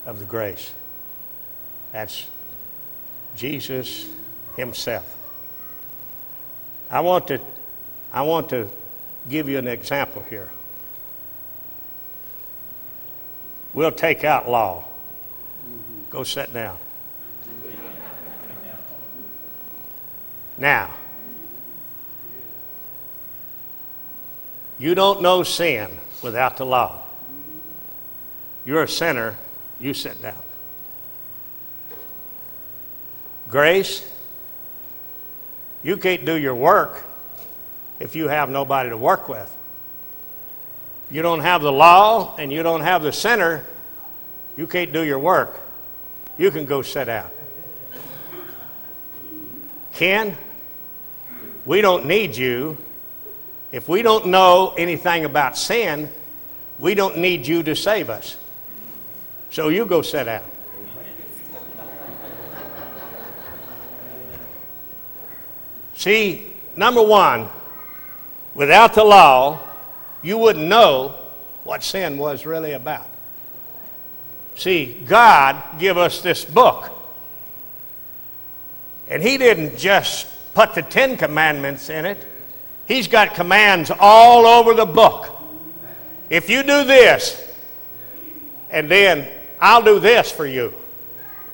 [0.05, 0.71] of the grace.
[1.91, 2.27] That's
[3.35, 4.07] Jesus
[4.55, 5.15] himself.
[6.89, 7.39] I want to,
[8.13, 8.69] I want to
[9.29, 10.49] give you an example here.
[13.73, 14.85] We'll take out law.
[16.09, 16.77] Go sit down.
[20.57, 20.93] Now,
[24.79, 25.89] you don't know sin
[26.21, 27.01] without the law.
[28.65, 29.35] You're a sinner,
[29.79, 30.35] you sit down.
[33.47, 34.11] Grace,
[35.83, 37.03] you can't do your work
[37.99, 39.55] if you have nobody to work with.
[41.11, 43.65] You don't have the law and you don't have the sinner,
[44.57, 45.59] you can't do your work.
[46.37, 47.29] You can go sit down.
[49.93, 50.37] Ken,
[51.65, 52.77] we don't need you.
[53.71, 56.09] If we don't know anything about sin,
[56.79, 58.37] we don't need you to save us.
[59.49, 60.43] So you go sit down.
[65.95, 67.47] See, number one,
[68.53, 69.59] without the law,
[70.21, 71.15] you wouldn't know
[71.63, 73.07] what sin was really about.
[74.55, 76.91] See, God give us this book.
[79.07, 82.25] And he didn't just put the 10 commandments in it.
[82.87, 85.31] He's got commands all over the book.
[86.29, 87.44] If you do this,
[88.75, 89.25] and then
[89.61, 90.73] I'll do this for you.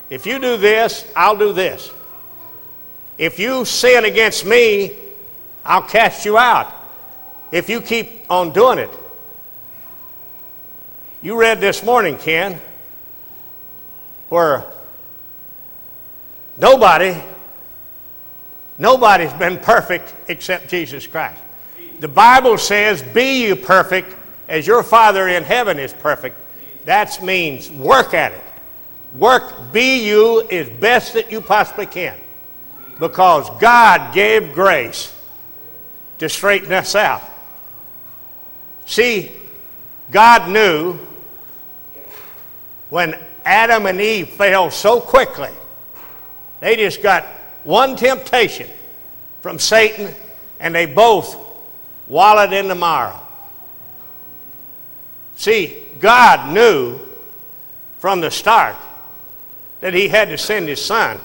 [0.09, 1.91] If you do this, I'll do this.
[3.19, 4.91] If you sin against me,
[5.63, 6.73] I'll cast you out.
[7.51, 8.89] If you keep on doing it.
[11.21, 12.59] You read this morning, Ken,
[14.29, 14.65] where
[16.57, 17.15] nobody,
[18.79, 21.39] nobody's been perfect except Jesus Christ.
[21.99, 24.15] The Bible says, Be you perfect
[24.47, 26.35] as your Father in heaven is perfect.
[26.85, 28.41] That means work at it.
[29.15, 32.17] Work, be you as best that you possibly can.
[32.99, 35.13] Because God gave grace
[36.19, 37.23] to straighten us out.
[38.85, 39.31] See,
[40.11, 40.99] God knew
[42.89, 45.49] when Adam and Eve fell so quickly,
[46.59, 47.23] they just got
[47.63, 48.69] one temptation
[49.41, 50.13] from Satan
[50.59, 51.35] and they both
[52.07, 53.13] wallowed in the mire.
[55.35, 56.99] See, God knew
[57.99, 58.75] from the start
[59.81, 61.19] that He had to send His Son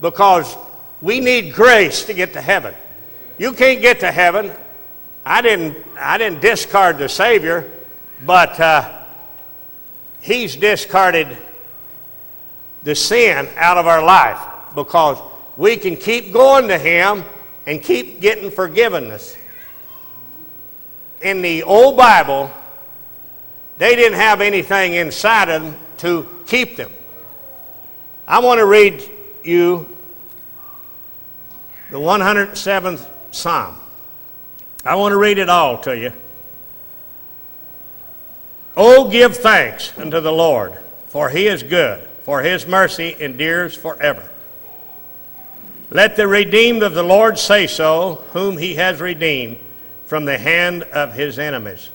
[0.00, 0.56] because
[1.00, 2.74] we need grace to get to heaven.
[3.38, 4.52] You can't get to heaven.
[5.24, 7.70] I didn't, I didn't discard the Savior,
[8.24, 9.02] but uh,
[10.20, 11.36] He's discarded
[12.82, 14.40] the sin out of our life
[14.74, 15.18] because
[15.56, 17.24] we can keep going to Him
[17.66, 19.36] and keep getting forgiveness.
[21.20, 22.50] In the old Bible,
[23.78, 26.92] they didn't have anything inside of them to keep them.
[28.26, 29.02] I want to read
[29.42, 29.88] you
[31.90, 33.76] the 107th Psalm.
[34.84, 36.12] I want to read it all to you.
[38.76, 44.30] Oh, give thanks unto the Lord, for he is good, for his mercy endures forever.
[45.90, 49.58] Let the redeemed of the Lord say so, whom he has redeemed
[50.06, 51.90] from the hand of his enemies.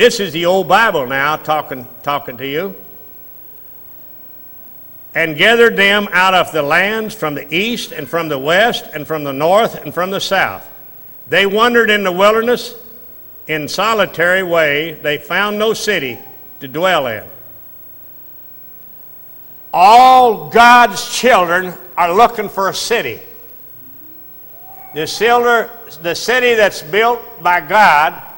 [0.00, 2.74] This is the old Bible now talking, talking to you.
[5.14, 9.06] And gathered them out of the lands from the east and from the west and
[9.06, 10.66] from the north and from the south.
[11.28, 12.76] They wandered in the wilderness
[13.46, 14.92] in solitary way.
[14.92, 16.18] They found no city
[16.60, 17.24] to dwell in.
[19.70, 23.20] All God's children are looking for a city.
[24.94, 25.70] The,
[26.00, 28.29] the city that's built by God,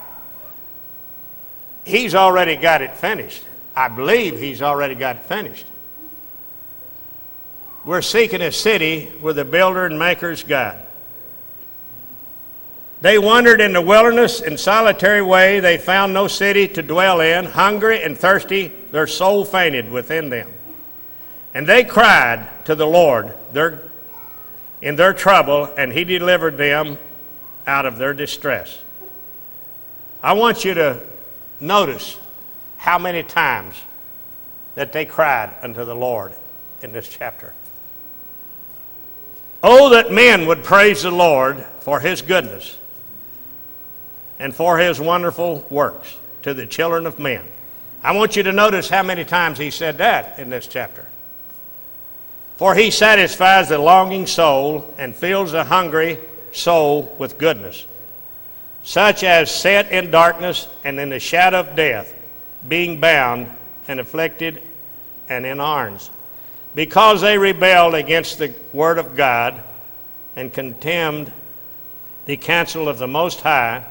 [1.85, 3.45] He's already got it finished.
[3.75, 5.67] I believe He's already got it finished.
[7.85, 10.79] We're seeking a city where the builder and maker is God.
[13.01, 15.59] They wandered in the wilderness in solitary way.
[15.59, 17.47] They found no city to dwell in.
[17.47, 20.53] Hungry and thirsty, their soul fainted within them.
[21.53, 23.83] And they cried to the Lord their,
[24.81, 26.97] in their trouble, and He delivered them
[27.67, 28.79] out of their distress.
[30.23, 31.03] I want you to
[31.63, 32.19] notice
[32.77, 33.81] how many times
[34.75, 36.35] that they cried unto the Lord
[36.83, 37.55] in this chapter.
[39.63, 42.77] Oh, that men would praise the Lord for His goodness
[44.39, 47.45] and for His wonderful works to the children of men.
[48.03, 51.07] I want you to notice how many times He said that in this chapter.
[52.63, 56.19] For he satisfies the longing soul and fills the hungry
[56.53, 57.87] soul with goodness,
[58.83, 62.13] such as set in darkness and in the shadow of death,
[62.69, 63.49] being bound
[63.89, 64.63] and afflicted
[65.29, 66.11] and in irons,
[66.75, 69.63] because they rebelled against the word of God
[70.37, 71.33] and contemned
[72.27, 73.85] the counsel of the Most High.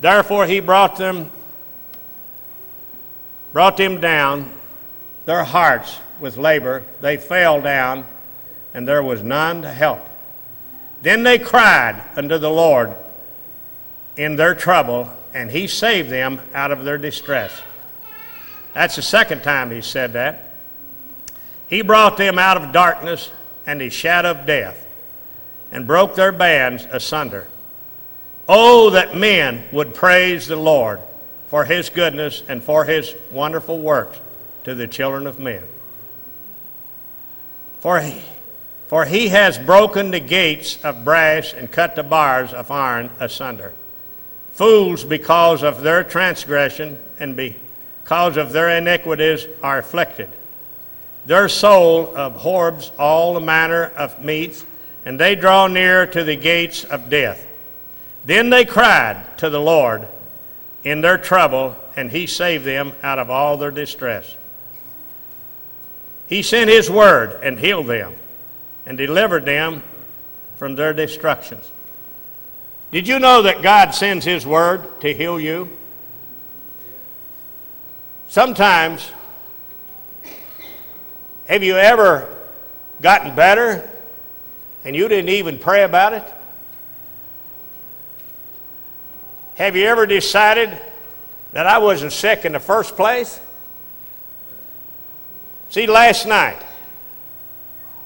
[0.00, 1.30] Therefore he brought them
[3.52, 4.52] brought them down
[5.24, 8.04] their hearts with labor, they fell down,
[8.74, 10.06] and there was none to help.
[11.00, 12.94] Then they cried unto the Lord
[14.16, 17.52] in their trouble, and he saved them out of their distress.
[18.74, 20.54] That's the second time he said that.
[21.68, 23.30] He brought them out of darkness
[23.66, 24.86] and the shadow of death,
[25.72, 27.48] and broke their bands asunder.
[28.48, 31.00] Oh, that men would praise the Lord
[31.48, 34.20] for his goodness and for his wonderful works
[34.64, 35.64] to the children of men.
[37.80, 38.22] For he,
[38.88, 43.74] for he has broken the gates of brass and cut the bars of iron asunder.
[44.56, 50.30] Fools, because of their transgression and because of their iniquities, are afflicted.
[51.26, 54.64] Their soul abhors all the manner of meats,
[55.04, 57.46] and they draw near to the gates of death.
[58.24, 60.08] Then they cried to the Lord
[60.84, 64.34] in their trouble, and he saved them out of all their distress.
[66.28, 68.14] He sent his word and healed them
[68.86, 69.82] and delivered them
[70.56, 71.70] from their destructions.
[72.90, 75.76] Did you know that God sends his word to heal you?
[78.28, 79.10] Sometimes,
[81.48, 82.32] have you ever
[83.00, 83.90] gotten better
[84.84, 86.24] and you didn't even pray about it?
[89.56, 90.78] Have you ever decided
[91.52, 93.40] that I wasn't sick in the first place?
[95.70, 96.62] See, last night,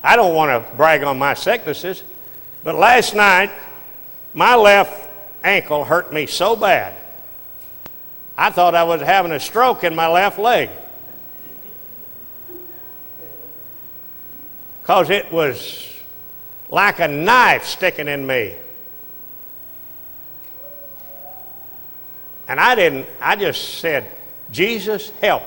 [0.02, 2.02] I don't want to brag on my sicknesses,
[2.64, 3.50] but last night,
[4.34, 5.08] my left
[5.42, 6.94] ankle hurt me so bad.
[8.36, 10.70] I thought I was having a stroke in my left leg.
[14.80, 15.86] Because it was
[16.70, 18.54] like a knife sticking in me.
[22.48, 24.10] And I didn't, I just said,
[24.50, 25.44] Jesus, help.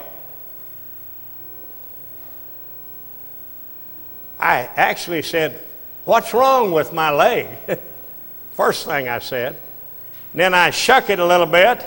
[4.40, 5.60] I actually said,
[6.06, 7.48] What's wrong with my leg?
[8.54, 9.58] First thing I said.
[10.34, 11.86] then I shook it a little bit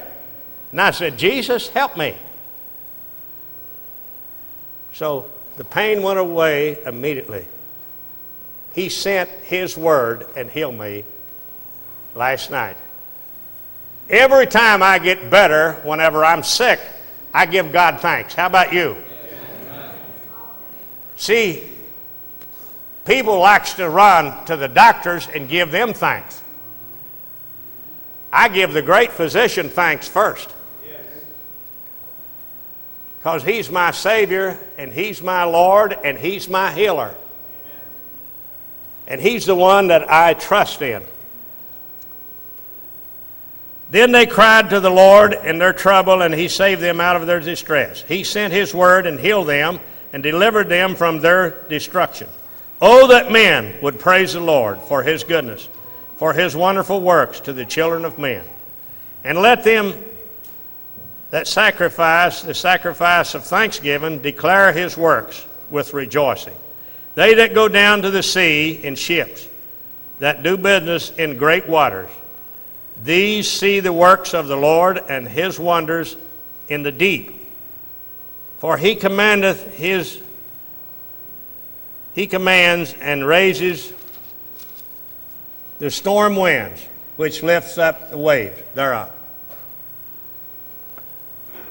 [0.71, 2.15] and I said, Jesus, help me.
[4.93, 7.47] So the pain went away immediately.
[8.75, 11.05] He sent His word and healed me
[12.15, 12.77] last night.
[14.09, 16.81] Every time I get better, whenever I'm sick,
[17.33, 18.35] I give God thanks.
[18.35, 18.97] How about you?
[21.17, 21.65] See,
[23.07, 26.43] People likes to run to the doctors and give them thanks.
[28.37, 30.53] I give the great physician thanks first.
[33.19, 37.15] Because he's my Savior and he's my Lord and he's my healer.
[39.09, 41.03] And he's the one that I trust in.
[43.91, 47.27] Then they cried to the Lord in their trouble, and he saved them out of
[47.27, 48.03] their distress.
[48.03, 49.81] He sent his word and healed them
[50.13, 52.29] and delivered them from their destruction.
[52.83, 55.69] Oh, that men would praise the Lord for his goodness,
[56.17, 58.45] for his wonderful works to the children of men.
[59.25, 59.95] And let them
[61.31, 66.57] that sacrifice, the sacrifice of thanksgiving, declare his works with rejoicing.
[67.15, 69.49] They that go down to the sea in ships,
[70.19, 72.11] that do business in great waters,
[73.03, 76.17] these see the works of the Lord and his wonders
[76.69, 77.35] in the deep.
[78.59, 80.21] For he commandeth his
[82.15, 83.93] he commands and raises
[85.79, 89.11] the storm winds, which lifts up the waves thereof.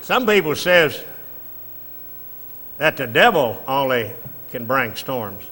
[0.01, 1.03] Some people says
[2.78, 4.12] that the devil only
[4.51, 5.43] can bring storms.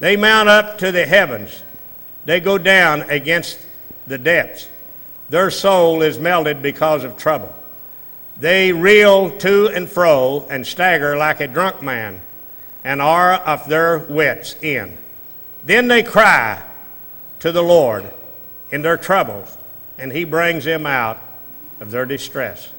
[0.00, 1.62] They mount up to the heavens.
[2.26, 3.58] They go down against
[4.06, 4.68] the depths.
[5.30, 7.54] Their soul is melted because of trouble.
[8.38, 12.20] They reel to and fro and stagger like a drunk man
[12.82, 14.98] and are of their wits' end.
[15.64, 16.62] Then they cry
[17.44, 18.10] to the Lord
[18.70, 19.58] in their troubles,
[19.98, 21.20] and he brings them out
[21.78, 22.70] of their distress.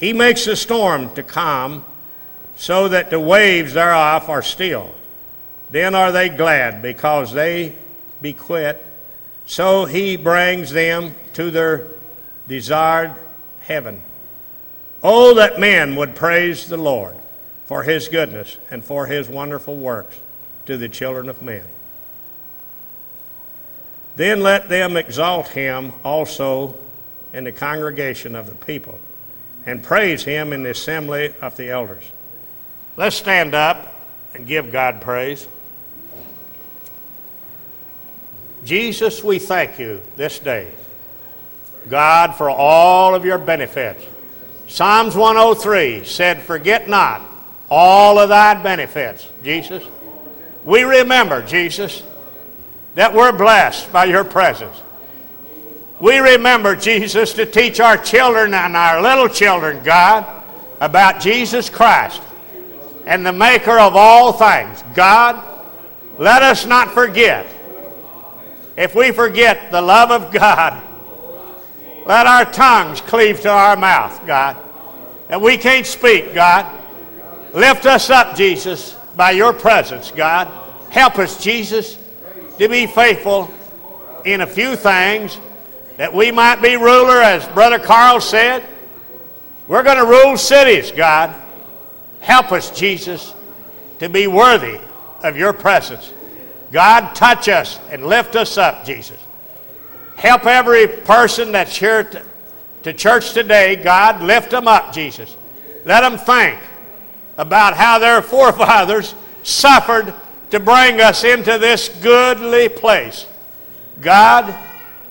[0.00, 1.84] He makes the storm to calm
[2.56, 4.92] so that the waves thereof are still.
[5.70, 7.76] Then are they glad because they
[8.20, 8.84] be quit.
[9.46, 11.86] So he brings them to their
[12.48, 13.14] desired
[13.60, 14.02] heaven.
[15.00, 17.14] Oh, that men would praise the Lord
[17.66, 20.18] for his goodness and for his wonderful works
[20.66, 21.68] to the children of men.
[24.16, 26.76] Then let them exalt him also
[27.32, 28.98] in the congregation of the people
[29.66, 32.04] and praise him in the assembly of the elders.
[32.96, 33.94] Let's stand up
[34.34, 35.48] and give God praise.
[38.64, 40.72] Jesus, we thank you this day,
[41.88, 44.04] God, for all of your benefits.
[44.68, 47.22] Psalms 103 said, Forget not
[47.68, 49.82] all of thy benefits, Jesus.
[50.64, 52.02] We remember, Jesus,
[52.94, 54.80] that we're blessed by your presence.
[56.00, 60.26] We remember, Jesus, to teach our children and our little children, God,
[60.80, 62.20] about Jesus Christ
[63.06, 64.82] and the maker of all things.
[64.94, 65.42] God,
[66.18, 67.46] let us not forget.
[68.76, 70.82] If we forget the love of God,
[72.06, 74.56] let our tongues cleave to our mouth, God.
[75.28, 76.66] And we can't speak, God.
[77.54, 80.48] Lift us up, Jesus, by your presence, God.
[80.90, 81.98] Help us, Jesus,
[82.58, 83.52] to be faithful
[84.24, 85.38] in a few things
[85.96, 88.64] that we might be ruler, as Brother Carl said.
[89.66, 91.34] We're going to rule cities, God.
[92.20, 93.34] Help us, Jesus,
[93.98, 94.80] to be worthy
[95.22, 96.12] of your presence.
[96.72, 99.18] God, touch us and lift us up, Jesus.
[100.16, 102.22] Help every person that's here to,
[102.82, 105.36] to church today, God, lift them up, Jesus.
[105.84, 106.58] Let them think
[107.36, 110.14] about how their forefathers suffered
[110.54, 113.26] to bring us into this goodly place.
[114.00, 114.56] God,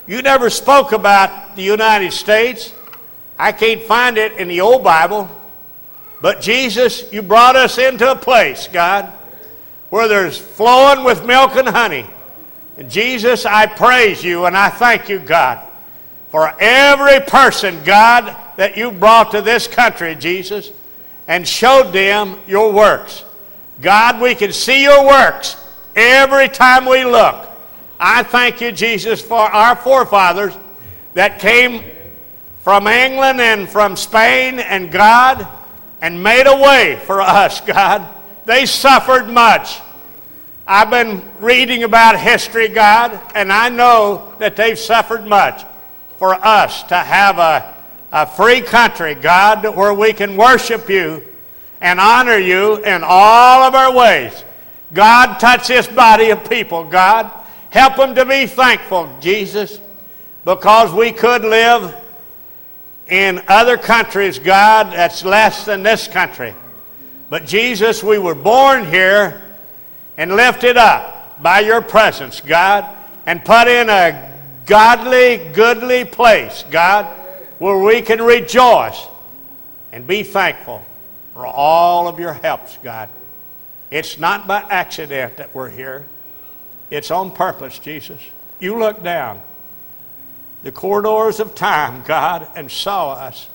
[0.08, 2.74] you never spoke about the United States.
[3.38, 5.30] I can't find it in the old Bible.
[6.22, 9.12] But Jesus, you brought us into a place, God,
[9.90, 12.06] where there's flowing with milk and honey.
[12.78, 15.60] And Jesus, I praise you and I thank you, God,
[16.30, 20.72] for every person, God, that you brought to this country, Jesus,
[21.28, 23.26] and showed them your works.
[23.82, 25.58] God, we can see your works
[25.96, 27.50] every time we look.
[28.00, 30.56] I thank you, Jesus, for our forefathers
[31.14, 31.84] that came
[32.60, 35.48] from England and from Spain and God
[36.02, 38.08] and made a way for us, God.
[38.46, 39.80] They suffered much.
[40.68, 45.66] I've been reading about history, God, and I know that they've suffered much
[46.18, 47.76] for us to have a,
[48.12, 51.24] a free country, God, where we can worship you
[51.84, 54.46] and honor you in all of our ways.
[54.94, 57.30] God, touch this body of people, God.
[57.72, 59.82] Help them to be thankful, Jesus,
[60.46, 61.94] because we could live
[63.08, 66.54] in other countries, God, that's less than this country.
[67.30, 69.42] But Jesus, we were born here
[70.16, 72.88] and lifted up by your presence, God,
[73.26, 77.08] and put in a godly, goodly place, God,
[77.60, 79.06] where we can rejoice
[79.92, 80.86] and be thankful
[81.34, 83.10] for all of your helps, God.
[83.92, 86.06] It's not by accident that we're here.
[86.90, 88.22] It's on purpose, Jesus.
[88.60, 89.42] You look down
[90.64, 93.50] the corridors of time, God, and saw us.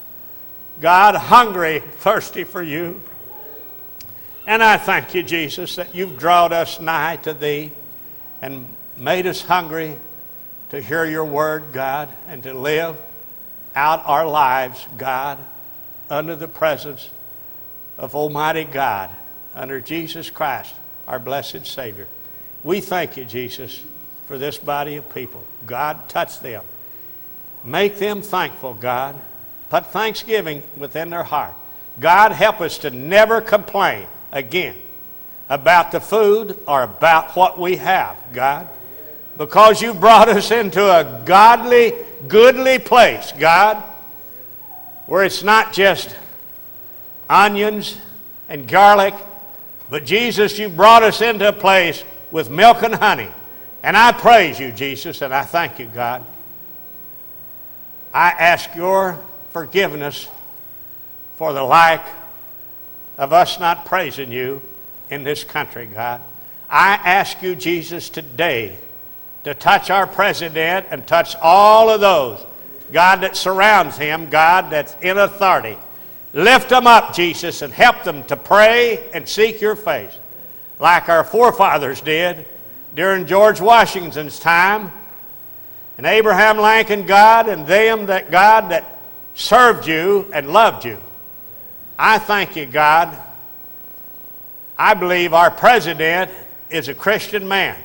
[0.81, 3.01] God, hungry, thirsty for you.
[4.47, 7.73] And I thank you, Jesus, that you've drawn us nigh to thee
[8.41, 8.67] and
[8.97, 9.99] made us hungry
[10.71, 12.97] to hear your word, God, and to live
[13.75, 15.39] out our lives, God,
[16.11, 17.11] under the presence
[17.99, 19.11] of Almighty God,
[19.55, 20.75] under Jesus Christ,
[21.07, 22.07] our blessed Savior.
[22.63, 23.83] We thank you, Jesus,
[24.27, 25.43] for this body of people.
[25.67, 26.65] God, touch them.
[27.65, 29.17] Make them thankful, God.
[29.69, 31.55] Put thanksgiving within their heart.
[32.01, 34.77] God, help us to never complain again
[35.49, 38.69] about the food or about what we have, God,
[39.37, 41.95] because you brought us into a godly,
[42.29, 43.77] goodly place, God,
[45.07, 46.15] where it's not just
[47.29, 47.99] onions
[48.49, 49.15] and garlic
[49.91, 53.31] But Jesus, you brought us into a place with milk and honey.
[53.83, 56.25] And I praise you, Jesus, and I thank you, God.
[58.13, 59.19] I ask your
[59.53, 60.29] forgiveness
[61.37, 62.07] for the lack
[63.17, 64.61] of us not praising you
[65.11, 66.21] in this country, God.
[66.69, 68.77] I ask you, Jesus, today
[69.45, 72.45] to touch our president and touch all of those,
[72.93, 75.79] God, that surrounds him, God, that's in authority.
[76.39, 80.17] Lift them up, Jesus, and help them to pray and seek your face
[80.79, 82.47] like our forefathers did
[82.95, 84.93] during George Washington's time
[85.97, 89.01] and Abraham Lincoln, God, and them that God that
[89.35, 90.99] served you and loved you.
[91.99, 93.19] I thank you, God.
[94.79, 96.31] I believe our president
[96.71, 97.77] is a Christian man.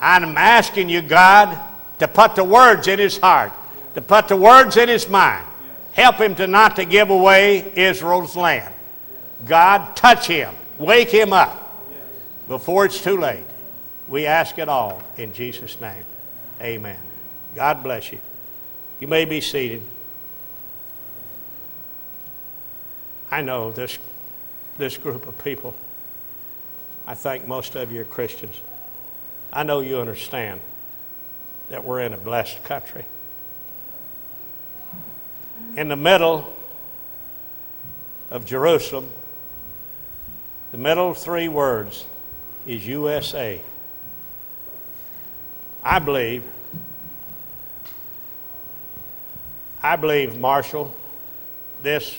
[0.00, 1.56] I'm asking you, God,
[2.00, 3.52] to put the words in his heart,
[3.94, 5.44] to put the words in his mind.
[5.98, 8.72] Help him to not to give away Israel's land.
[9.44, 10.54] God, touch him.
[10.78, 11.76] Wake him up
[12.46, 13.42] before it's too late.
[14.06, 16.04] We ask it all in Jesus' name.
[16.62, 17.00] Amen.
[17.56, 18.20] God bless you.
[19.00, 19.82] You may be seated.
[23.28, 23.98] I know this,
[24.78, 25.74] this group of people.
[27.08, 28.60] I think most of you are Christians.
[29.52, 30.60] I know you understand
[31.70, 33.04] that we're in a blessed country.
[35.78, 36.52] In the middle
[38.32, 39.08] of Jerusalem,
[40.72, 42.04] the middle three words
[42.66, 43.60] is USA.
[45.84, 46.42] I believe,
[49.80, 50.96] I believe, Marshall,
[51.80, 52.18] this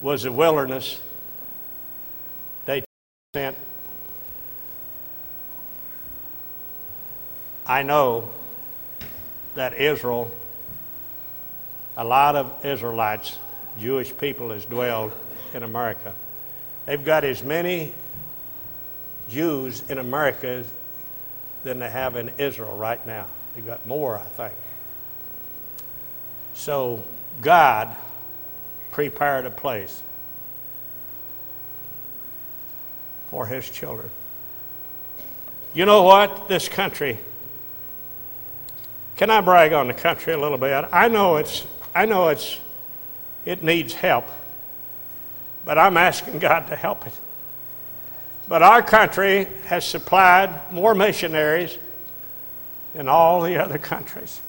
[0.00, 0.98] was a wilderness
[2.64, 2.84] they
[3.34, 3.54] sent.
[7.66, 8.30] I know
[9.56, 10.30] that Israel,
[11.96, 13.38] a lot of Israelites,
[13.78, 15.12] Jewish people, has dwelled
[15.54, 16.14] in America.
[16.84, 17.94] They've got as many
[19.28, 20.64] Jews in America
[21.64, 23.26] than they have in Israel right now.
[23.54, 24.54] They've got more, I think.
[26.54, 27.02] So
[27.42, 27.94] God
[28.92, 30.02] prepared a place
[33.30, 34.10] for his children.
[35.74, 36.48] You know what?
[36.48, 37.18] This country.
[39.16, 40.84] Can I brag on the country a little bit?
[40.92, 41.66] I know it's
[41.96, 42.58] I know it's
[43.46, 44.26] it needs help.
[45.64, 47.12] But I'm asking God to help it.
[48.48, 51.78] But our country has supplied more missionaries
[52.92, 54.40] than all the other countries.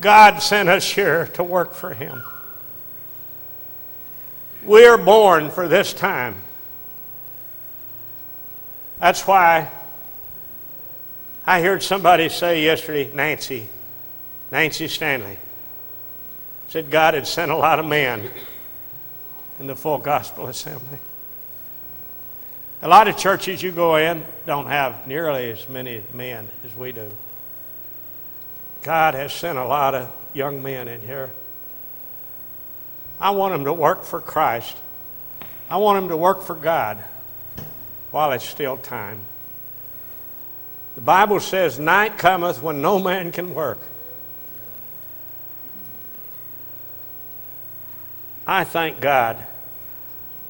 [0.00, 2.22] God sent us here to work for Him.
[4.64, 6.34] We are born for this time.
[8.98, 9.70] That's why
[11.46, 13.68] I heard somebody say yesterday, Nancy,
[14.50, 15.38] Nancy Stanley,
[16.68, 18.28] said God had sent a lot of men
[19.58, 20.98] in the full gospel assembly.
[22.82, 26.92] A lot of churches you go in don't have nearly as many men as we
[26.92, 27.10] do.
[28.82, 31.30] God has sent a lot of young men in here.
[33.18, 34.76] I want them to work for Christ.
[35.70, 36.98] I want them to work for God
[38.10, 39.20] while it's still time.
[40.94, 43.78] The Bible says, Night cometh when no man can work.
[48.46, 49.44] I thank God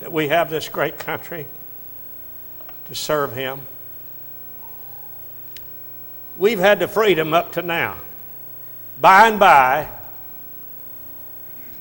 [0.00, 1.46] that we have this great country
[2.88, 3.62] to serve Him.
[6.36, 7.96] We've had the freedom up to now.
[9.00, 9.88] By and by,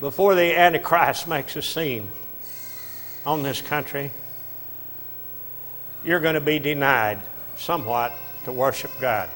[0.00, 2.10] before the Antichrist makes a scene
[3.26, 4.10] on this country,
[6.02, 7.20] you're going to be denied
[7.56, 8.12] somewhat
[8.44, 9.28] to worship God.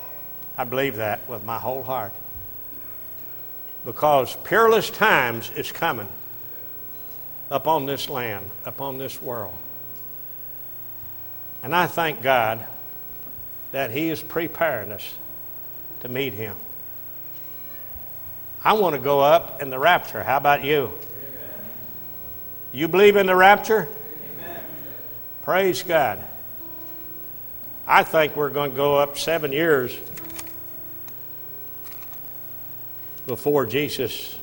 [0.56, 2.12] I believe that with my whole heart.
[3.84, 6.08] Because peerless times is coming
[7.50, 9.54] upon this land, upon this world.
[11.62, 12.66] And I thank God
[13.72, 15.14] that He is preparing us
[16.00, 16.56] to meet Him.
[18.64, 20.22] I want to go up in the rapture.
[20.22, 20.92] How about you?
[22.72, 23.88] You believe in the rapture?
[24.38, 24.60] Amen.
[25.42, 26.22] Praise God.
[27.86, 29.96] I think we're going to go up seven years
[33.26, 34.38] before Jesus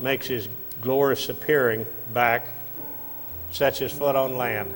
[0.00, 0.48] makes his
[0.80, 2.48] glorious appearing back,
[3.50, 4.72] sets his foot on land.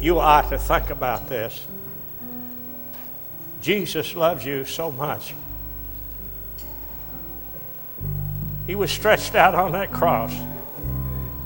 [0.00, 1.64] You ought to think about this.
[3.60, 5.34] Jesus loves you so much.
[8.66, 10.34] He was stretched out on that cross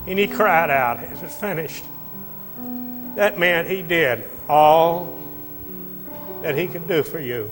[0.06, 1.84] and he cried out, Is it finished?
[3.16, 5.18] That meant he did all
[6.42, 7.50] that he could do for you.